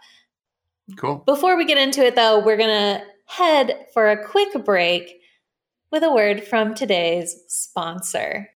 [0.95, 1.23] cool.
[1.25, 5.21] Before we get into it though, we're going to head for a quick break
[5.91, 8.51] with a word from today's sponsor.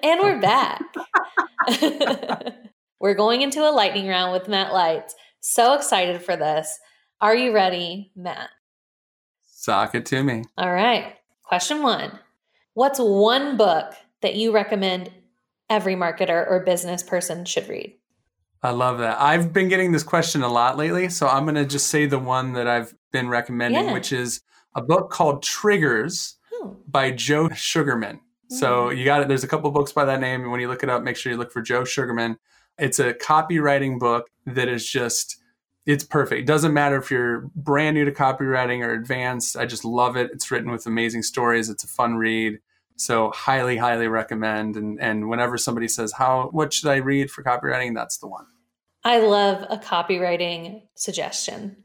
[0.00, 0.80] And we're back.
[3.00, 5.10] we're going into a lightning round with Matt Leitz.
[5.40, 6.78] So excited for this.
[7.20, 8.50] Are you ready, Matt?
[9.64, 10.44] Sock it to me.
[10.58, 11.14] All right.
[11.42, 12.18] Question one
[12.74, 15.10] What's one book that you recommend
[15.70, 17.96] every marketer or business person should read?
[18.62, 19.18] I love that.
[19.18, 22.18] I've been getting this question a lot lately, so I'm going to just say the
[22.18, 23.92] one that I've been recommending, Yeah.
[23.94, 24.42] which is
[24.74, 28.20] a book called Triggers Oh, by Joe Sugarman.
[28.50, 28.96] So hmm.
[28.98, 29.28] you got it.
[29.28, 31.32] There's a couple books by that name, and when you look it up, make sure
[31.32, 32.36] you look for Joe Sugarman.
[32.78, 35.40] It's a copywriting book that is just
[35.86, 36.40] it's perfect.
[36.40, 39.56] It doesn't matter if you're brand new to copywriting or advanced.
[39.56, 40.30] I just love it.
[40.32, 41.68] It's written with amazing stories.
[41.68, 42.58] It's a fun read.
[42.96, 44.76] So highly, highly recommend.
[44.76, 48.46] And and whenever somebody says how what should I read for copywriting, that's the one.
[49.04, 51.84] I love a copywriting suggestion.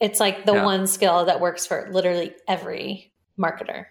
[0.00, 0.64] It's like the Yeah.
[0.64, 3.86] one skill that works for literally every marketer.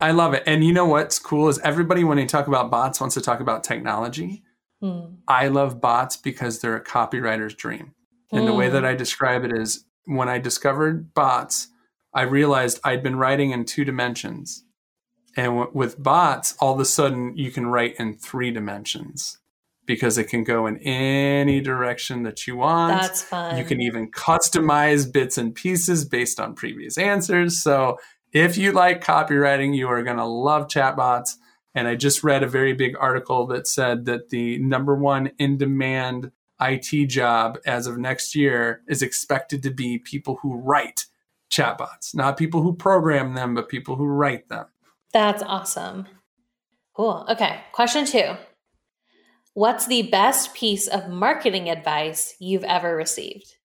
[0.00, 0.42] I love it.
[0.46, 3.40] And you know what's cool is everybody when they talk about bots wants to talk
[3.40, 4.42] about technology.
[4.80, 5.16] Hmm.
[5.28, 7.94] I love bots because they're a copywriter's dream.
[8.34, 8.86] And the way that mm.
[8.86, 11.68] I describe it is when I discovered bots,
[12.12, 14.64] I realized I'd been writing in two dimensions.
[15.36, 19.38] And w- with bots, all of a sudden you can write in three dimensions
[19.86, 23.00] because it can go in any direction that you want.
[23.00, 23.58] That's fun.
[23.58, 27.62] You can even customize bits and pieces based on previous answers.
[27.62, 27.98] So
[28.32, 31.34] if you like copywriting, you are going to love chatbots.
[31.74, 35.58] And I just read a very big article that said that the number one in
[35.58, 36.30] demand
[36.68, 41.06] IT job as of next year is expected to be people who write
[41.50, 44.66] chatbots, not people who program them, but people who write them.
[45.12, 46.06] That's awesome.
[46.94, 47.26] Cool.
[47.28, 47.60] Okay.
[47.72, 48.36] Question two
[49.54, 53.56] What's the best piece of marketing advice you've ever received?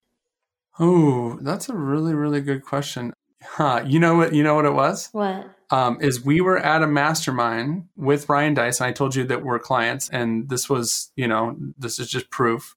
[0.80, 3.12] Oh, that's a really, really good question.
[3.42, 3.84] Huh.
[3.86, 4.34] You know what?
[4.34, 5.10] You know what it was?
[5.12, 5.48] What?
[5.72, 9.44] Um, is we were at a mastermind with Ryan Deiss, and I told you that
[9.44, 12.76] we're clients, and this was, you know, this is just proof.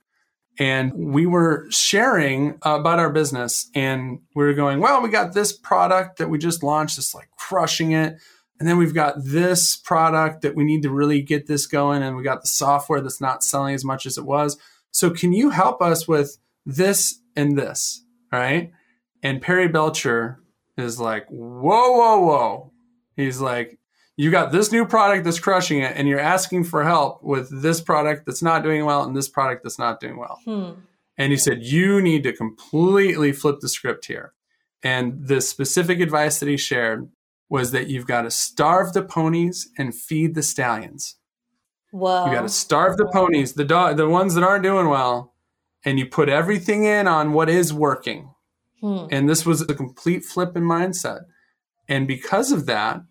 [0.58, 5.52] And we were sharing about our business, and we were going, well, we got this
[5.52, 8.20] product that we just launched, it's like crushing it.
[8.60, 12.16] And then we've got this product that we need to really get this going, and
[12.16, 14.58] we got the software that's not selling as much as it was.
[14.90, 18.04] So, can you help us with this and this?
[18.30, 18.70] Right.
[19.22, 20.38] And Perry Belcher
[20.76, 22.72] is like, whoa, whoa, whoa.
[23.16, 23.78] He's like,
[24.16, 27.80] you got this new product that's crushing it, and you're asking for help with this
[27.80, 30.38] product that's not doing well and this product that's not doing well.
[30.44, 30.80] Hmm.
[31.18, 34.32] And he said, you need to completely flip the script here.
[34.82, 37.10] And the specific advice that he shared
[37.48, 41.16] was that you've got to starve the ponies and feed the stallions.
[41.90, 42.26] Whoa.
[42.26, 45.34] You got to starve the ponies, the dog, the ones that aren't doing well,
[45.84, 48.30] and you put everything in on what is working.
[48.80, 49.06] Hmm.
[49.10, 51.24] And this was a complete flip in mindset.
[51.88, 53.02] And because of that,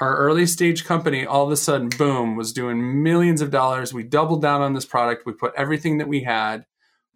[0.00, 3.94] our early stage company all of a sudden, boom, was doing millions of dollars.
[3.94, 5.24] We doubled down on this product.
[5.24, 6.66] We put everything that we had,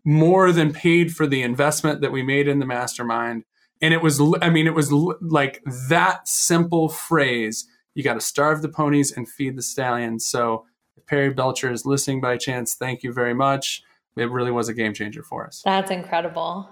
[0.04, 3.44] more than paid for the investment that we made in the mastermind.
[3.80, 8.62] And it was, I mean, it was like that simple phrase you got to starve
[8.62, 10.24] the ponies and feed the stallions.
[10.24, 10.64] So,
[10.96, 13.82] if Perry Belcher is listening by chance, thank you very much.
[14.16, 15.62] It really was a game changer for us.
[15.64, 16.68] That's incredible.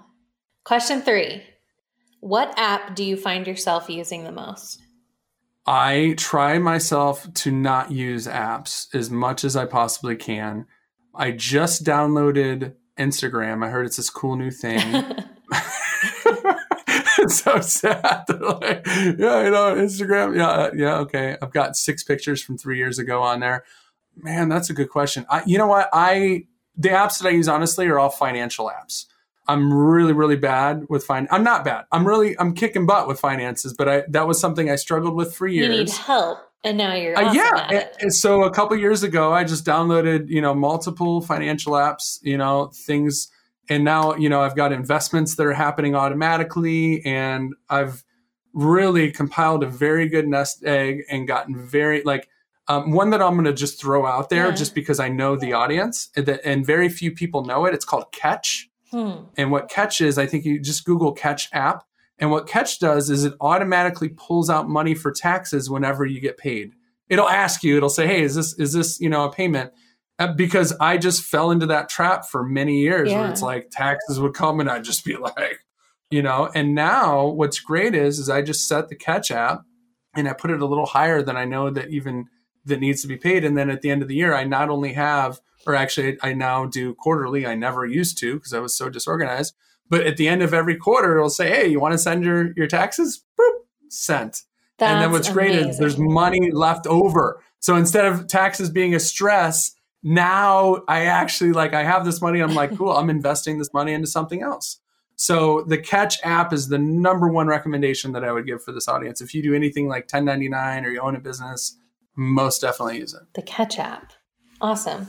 [0.63, 1.43] Question three
[2.21, 4.81] What app do you find yourself using the most?
[5.67, 10.65] I try myself to not use apps as much as I possibly can.
[11.13, 13.65] I just downloaded Instagram.
[13.65, 14.79] I heard it's this cool new thing.
[17.19, 18.23] it's so sad.
[18.29, 20.37] like, yeah, you know, Instagram.
[20.37, 21.37] Yeah, uh, yeah, okay.
[21.41, 23.65] I've got six pictures from three years ago on there.
[24.15, 25.25] Man, that's a good question.
[25.29, 25.89] I, you know what?
[25.91, 26.45] I
[26.75, 29.05] the apps that I use honestly are all financial apps.
[29.47, 31.27] I'm really, really bad with fine.
[31.31, 31.85] I'm not bad.
[31.91, 35.33] I'm really, I'm kicking butt with finances, but I that was something I struggled with
[35.35, 35.67] for years.
[35.69, 37.65] You need help, and now you're Uh, yeah.
[37.69, 37.97] at it.
[38.01, 42.37] and so a couple years ago, I just downloaded, you know, multiple financial apps, you
[42.37, 43.29] know, things,
[43.69, 48.03] and now, you know, I've got investments that are happening automatically, and I've
[48.53, 52.27] really compiled a very good nest egg and gotten very like.
[52.69, 54.51] Um, one that I'm going to just throw out there, Yeah.
[54.51, 57.73] just because I know the audience, and, that, and very few people know it.
[57.73, 58.69] It's called Catch.
[58.91, 59.25] Hmm.
[59.37, 61.83] And what Catch is, I think you just Google Catch app.
[62.19, 66.37] And what Catch does is it automatically pulls out money for taxes whenever you get
[66.37, 66.73] paid.
[67.09, 69.71] It'll ask you, it'll say, "Hey, is this is this, you know, a payment?"
[70.19, 74.19] Uh, because I just fell into that trap for many years where it's like taxes
[74.19, 75.59] would come and I'd just be like,
[76.09, 79.61] you know, and now what's great is is I just set the Catch app
[80.15, 82.25] and I put it a little higher than I know that even
[82.65, 84.69] that needs to be paid and then at the end of the year I not
[84.69, 87.45] only have or actually I now do quarterly.
[87.45, 89.55] I never used to because I was so disorganized.
[89.89, 92.51] But at the end of every quarter, it'll say, "Hey, you want to send your
[92.55, 94.43] your taxes?" Boop, sent.
[94.77, 97.41] That's and then what's great is there's money left over.
[97.59, 102.41] So instead of taxes being a stress, now I actually like I have this money.
[102.41, 102.91] I'm like, cool.
[102.91, 104.79] I'm investing this money into something else.
[105.15, 108.87] So the Catch app is the number one recommendation that I would give for this
[108.87, 109.19] audience.
[109.19, 111.75] If you do anything like 1099 or you own a business,
[112.15, 113.23] most definitely use it.
[113.33, 114.13] the Catch app.
[114.61, 115.07] Awesome.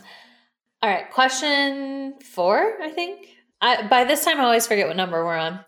[0.80, 3.28] All right, question four, I think.
[3.60, 5.60] I, by this time, I always forget what number we're on.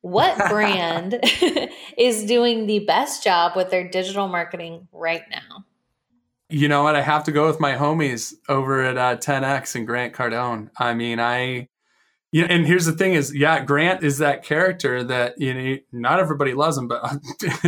[0.00, 1.20] What brand
[1.96, 5.64] is doing the best job with their digital marketing right now?
[6.48, 6.96] You know what?
[6.96, 10.70] I have to go with my homies over at uh, 10X and Grant Cardone.
[10.76, 11.68] I mean, I,
[12.32, 15.76] you know, and here's the thing is, yeah, Grant is that character that, you know,
[15.92, 17.16] not everybody loves him, but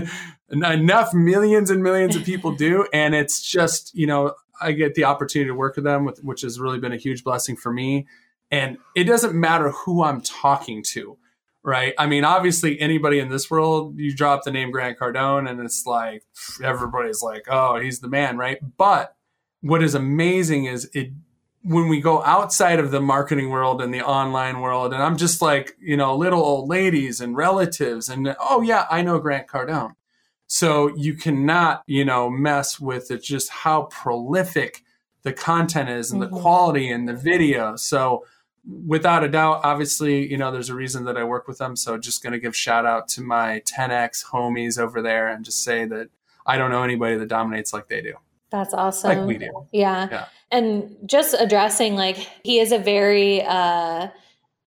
[0.50, 2.86] enough millions and millions of people do.
[2.92, 6.42] And it's just, you know, I get the opportunity to work with them, with, which
[6.42, 8.06] has really been a huge blessing for me.
[8.50, 11.16] And it doesn't matter who I'm talking to,
[11.62, 11.94] right?
[11.98, 15.86] I mean, obviously, anybody in this world, you drop the name Grant Cardone, and it's
[15.86, 16.24] like
[16.62, 18.58] everybody's like, "Oh, he's the man," right?
[18.76, 19.14] But
[19.60, 21.12] what is amazing is it
[21.62, 25.42] when we go outside of the marketing world and the online world, and I'm just
[25.42, 29.94] like, you know, little old ladies and relatives, and oh, yeah, I know Grant Cardone.
[30.52, 34.82] So you cannot, you know, mess with it, just how prolific
[35.22, 36.34] the content is and mm-hmm.
[36.34, 37.76] the quality and the video.
[37.76, 38.24] So
[38.84, 41.76] without a doubt, obviously, you know, there's a reason that I work with them.
[41.76, 45.62] So just going to give shout out to my 10X homies over there and just
[45.62, 46.08] say that
[46.44, 48.14] I don't know anybody that dominates like they do.
[48.50, 49.18] That's awesome.
[49.18, 49.68] Like we do.
[49.70, 50.08] Yeah.
[50.10, 50.24] yeah.
[50.50, 54.08] And just addressing like he is a very uh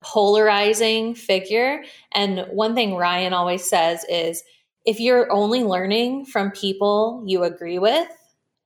[0.02, 1.84] polarizing figure.
[2.12, 4.44] And one thing Ryan always says is
[4.86, 8.10] if you're only learning from people you agree with,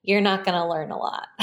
[0.04, 1.28] you're not going to learn a lot.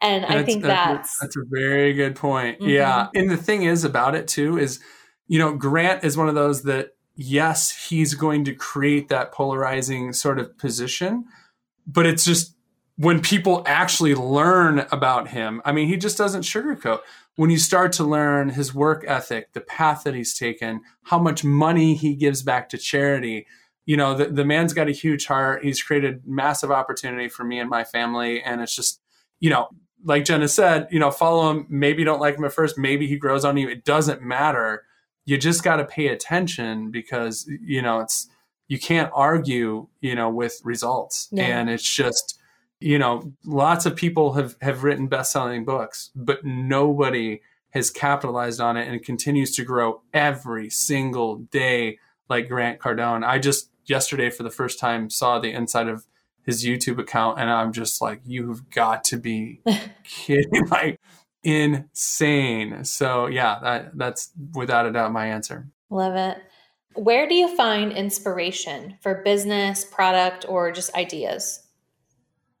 [0.00, 2.58] and that's, I think that's that's a very good point.
[2.60, 2.70] Mm-hmm.
[2.70, 3.08] Yeah.
[3.14, 4.80] And the thing is about it too is
[5.28, 10.12] you know, Grant is one of those that yes, he's going to create that polarizing
[10.12, 11.24] sort of position,
[11.86, 12.54] but it's just
[12.96, 17.00] when people actually learn about him, I mean, he just doesn't sugarcoat.
[17.36, 21.44] When you start to learn his work ethic, the path that he's taken, how much
[21.44, 23.46] money he gives back to charity,
[23.86, 25.64] you know, the, the man's got a huge heart.
[25.64, 28.42] He's created massive opportunity for me and my family.
[28.42, 29.00] And it's just,
[29.40, 29.68] you know,
[30.04, 31.66] like Jenna said, you know, follow him.
[31.68, 32.76] Maybe don't like him at first.
[32.76, 33.68] Maybe he grows on you.
[33.68, 34.84] It doesn't matter.
[35.24, 38.28] You just got to pay attention because, you know, it's,
[38.68, 41.28] you can't argue, you know, with results.
[41.30, 41.44] Yeah.
[41.44, 42.38] And it's just,
[42.80, 48.76] you know, lots of people have have written best-selling books, but nobody has capitalized on
[48.76, 53.24] it and continues to grow every single day like Grant Cardone.
[53.24, 56.06] I just yesterday for the first time saw the inside of
[56.42, 59.60] his YouTube account and I'm just like you've got to be
[60.04, 61.00] kidding like
[61.42, 62.84] insane.
[62.84, 65.68] So yeah, that that's without a doubt my answer.
[65.90, 66.38] Love it.
[66.94, 71.62] Where do you find inspiration for business, product or just ideas?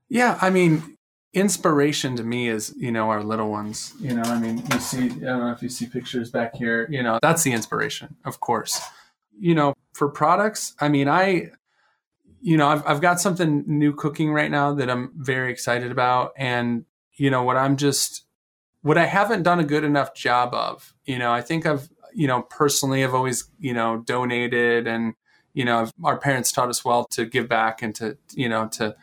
[0.08, 0.96] Yeah, I mean,
[1.32, 3.94] inspiration to me is you know our little ones.
[3.98, 6.86] You know, I mean, you see, I don't know if you see pictures back here.
[6.90, 8.80] You know, that's the inspiration, of course.
[9.38, 11.50] You know, for products, I mean, I,
[12.40, 16.32] you know, I've I've got something new cooking right now that I'm very excited about,
[16.36, 16.84] and
[17.14, 18.24] you know, what I'm just
[18.82, 20.94] what I haven't done a good enough job of.
[21.04, 25.14] You know, I think I've you know personally I've always you know donated and
[25.54, 28.94] you know our parents taught us well to give back and to you know to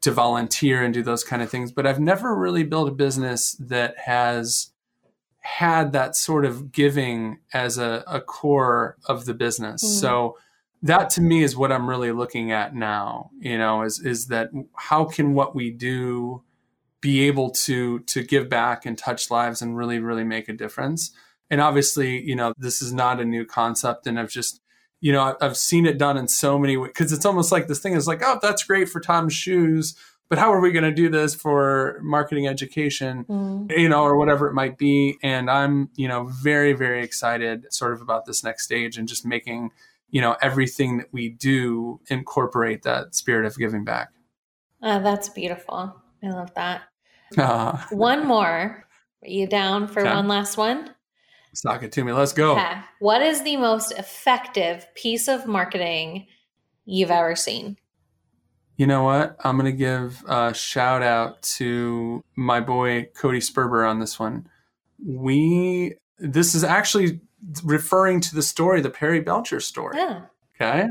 [0.00, 1.72] to volunteer and do those kind of things.
[1.72, 4.72] But I've never really built a business that has
[5.56, 9.82] had that sort of giving as a, a core of the business.
[9.82, 10.00] Mm.
[10.00, 10.38] So
[10.82, 14.50] that to me is what I'm really looking at now, you know, is is that
[14.76, 16.42] how can what we do
[17.00, 21.12] be able to to give back and touch lives and really, really make a difference.
[21.50, 24.60] And obviously, you know, this is not a new concept and I've just
[25.00, 27.78] you know, I've seen it done in so many ways because it's almost like this
[27.78, 29.96] thing is like, oh, that's great for Tom's shoes,
[30.28, 33.78] but how are we going to do this for marketing education, mm.
[33.78, 35.18] you know, or whatever it might be?
[35.22, 39.24] And I'm, you know, very, very excited sort of about this next stage and just
[39.24, 39.70] making,
[40.10, 44.10] you know, everything that we do incorporate that spirit of giving back.
[44.82, 45.96] Uh, that's beautiful.
[46.22, 46.82] I love that.
[47.36, 48.84] Uh, one more.
[49.22, 50.14] Are you down for okay.
[50.14, 50.94] one last one?
[51.54, 52.12] Sock it to me.
[52.12, 52.52] Let's go.
[52.52, 52.80] Okay.
[53.00, 56.26] What is the most effective piece of marketing
[56.84, 57.78] you've ever seen?
[58.78, 59.36] You know what?
[59.44, 64.48] I'm going to give a shout out to my boy Cody Sperber on this one.
[65.04, 67.20] We, this is actually
[67.62, 69.98] referring to the story, the Perry Belcher story.
[69.98, 70.22] Yeah.
[70.54, 70.88] Okay.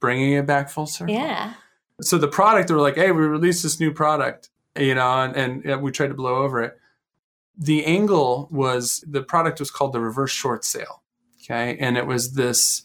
[0.00, 1.14] Bringing it back full circle.
[1.14, 1.54] Yeah.
[2.00, 5.64] So the product, they were like, hey, we released this new product, you know, and,
[5.64, 6.76] and we tried to blow over it
[7.56, 11.02] the angle was the product was called the reverse short sale.
[11.42, 11.76] Okay.
[11.78, 12.82] And it was this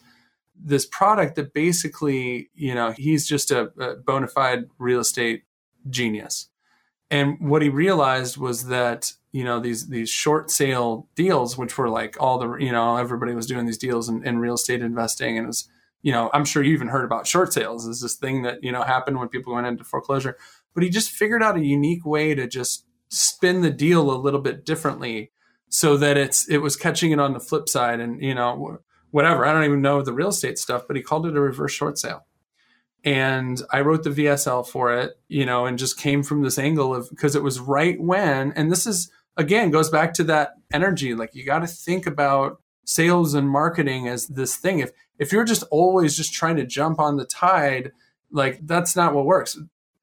[0.64, 5.44] this product that basically, you know, he's just a, a bona fide real estate
[5.90, 6.48] genius.
[7.10, 11.90] And what he realized was that, you know, these these short sale deals, which were
[11.90, 15.38] like all the, you know, everybody was doing these deals in, in real estate investing.
[15.38, 15.68] And it was,
[16.02, 18.72] you know, I'm sure you even heard about short sales is this thing that, you
[18.72, 20.38] know, happened when people went into foreclosure.
[20.74, 24.40] But he just figured out a unique way to just spin the deal a little
[24.40, 25.32] bit differently
[25.68, 28.80] so that it's it was catching it on the flip side and you know
[29.12, 31.72] whatever i don't even know the real estate stuff but he called it a reverse
[31.72, 32.26] short sale.
[33.04, 36.94] And i wrote the vsl for it you know and just came from this angle
[36.94, 41.16] of because it was right when and this is again goes back to that energy
[41.16, 44.80] like you got to think about sales and marketing as this thing.
[44.80, 47.92] If if you're just always just trying to jump on the tide
[48.32, 49.58] like that's not what works.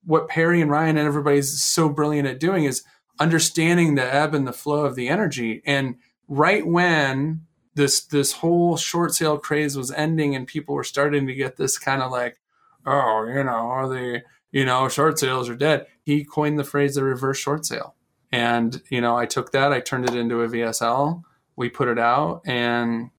[0.05, 2.83] What perry and ryan and everybody's so brilliant at doing is
[3.21, 5.63] understanding the ebb and the flow of the energy.
[5.67, 5.97] And
[6.29, 11.35] right when this this whole short sale craze was ending and people were starting to
[11.35, 12.39] get this kind of like,
[12.87, 15.87] oh, you know, are they, you know, short sales are dead.
[16.03, 17.95] He coined the phrase the reverse short sale.
[18.31, 21.23] And, you know, I took that, I turned it into a VSL,
[21.57, 23.11] we put it out, and,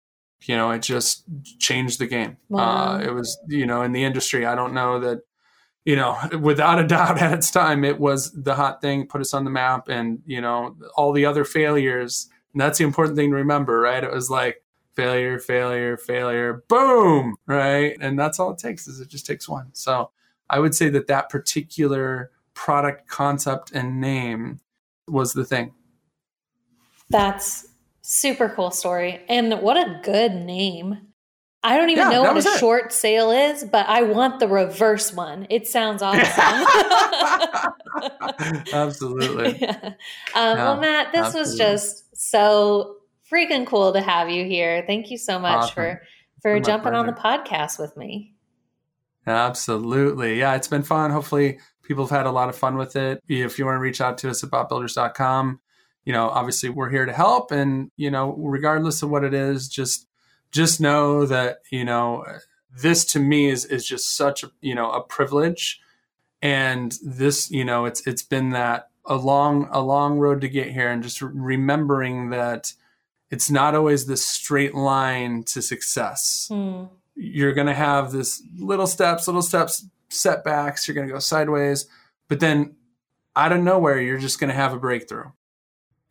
[0.44, 1.24] you know, it just
[1.60, 2.38] changed the game.
[2.48, 2.94] Wow.
[2.94, 5.22] Uh, it was, you know, in the industry, I don't know that,
[5.84, 9.34] you know, without a doubt at its time, it was the hot thing, put us
[9.34, 12.30] on the map, and, you know, all the other failures.
[12.54, 14.04] And that's the important thing to remember, right?
[14.04, 14.64] It was like,
[15.00, 17.96] failure, failure, failure, boom, right?
[18.02, 19.70] And that's all it takes is it just takes one.
[19.72, 20.12] So
[20.50, 24.60] I would say that that particular product concept and name
[25.08, 25.72] was the thing.
[27.10, 27.68] That's
[28.02, 29.22] super cool story.
[29.30, 31.09] And what a good name.
[31.62, 32.60] I don't even Yeah, know what a it.
[32.60, 35.46] short sale is, but I want the reverse one.
[35.50, 36.24] It sounds awesome.
[38.74, 39.58] Absolutely.
[39.60, 39.94] Yeah.
[40.36, 42.96] Um, well, Matt, this was just so
[43.32, 44.84] freaking cool to have you here.
[44.88, 45.74] Thank you so much Awesome.
[45.74, 46.02] for
[46.42, 48.34] for My jumping on the podcast with me.
[49.28, 50.40] Absolutely.
[50.40, 51.12] Yeah, it's been fun.
[51.12, 53.22] Hopefully, people have had a lot of fun with it.
[53.28, 55.60] If you want to reach out to us at botbuilders.com,
[56.06, 57.52] you know, obviously we're here to help.
[57.52, 60.08] And, you know, regardless of what it is, just
[60.52, 62.26] just know that, you know,
[62.76, 65.82] this to me is is just such a, you know, a privilege.
[66.42, 70.72] And this, you know, it's it's been that a long, a long road to get
[70.72, 72.74] here and just remembering that
[73.32, 76.86] it's not always this straight line to success Hmm.
[77.16, 80.88] you're going to have this little steps, little steps, setbacks.
[80.88, 81.88] You're going to go sideways,
[82.28, 82.76] but then
[83.36, 85.32] out of nowhere, you're just going to have a breakthrough.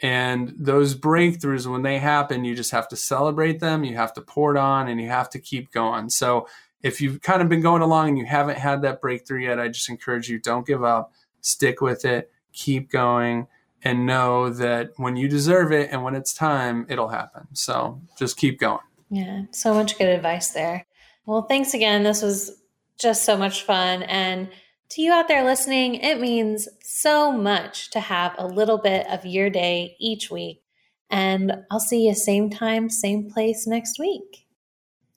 [0.00, 3.82] And those breakthroughs, when they happen, you just have to celebrate them.
[3.82, 6.08] You have to pour it on and you have to keep going.
[6.10, 6.46] So
[6.82, 9.68] if you've kind of been going along and you haven't had that breakthrough yet, I
[9.68, 13.48] just encourage you don't give up, stick with it, keep going,
[13.82, 17.48] and know that when you deserve it and when it's time, it'll happen.
[17.52, 18.78] So just keep going.
[19.10, 20.86] Yeah, so much good advice there.
[21.26, 22.02] Well, thanks again.
[22.02, 22.60] This was
[22.98, 24.02] just so much fun.
[24.04, 24.48] And
[24.90, 29.26] to you out there listening, it means so much to have a little bit of
[29.26, 30.62] your day each week.
[31.10, 34.46] And I'll see you same time, same place next week.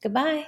[0.02, 0.48] Goodbye.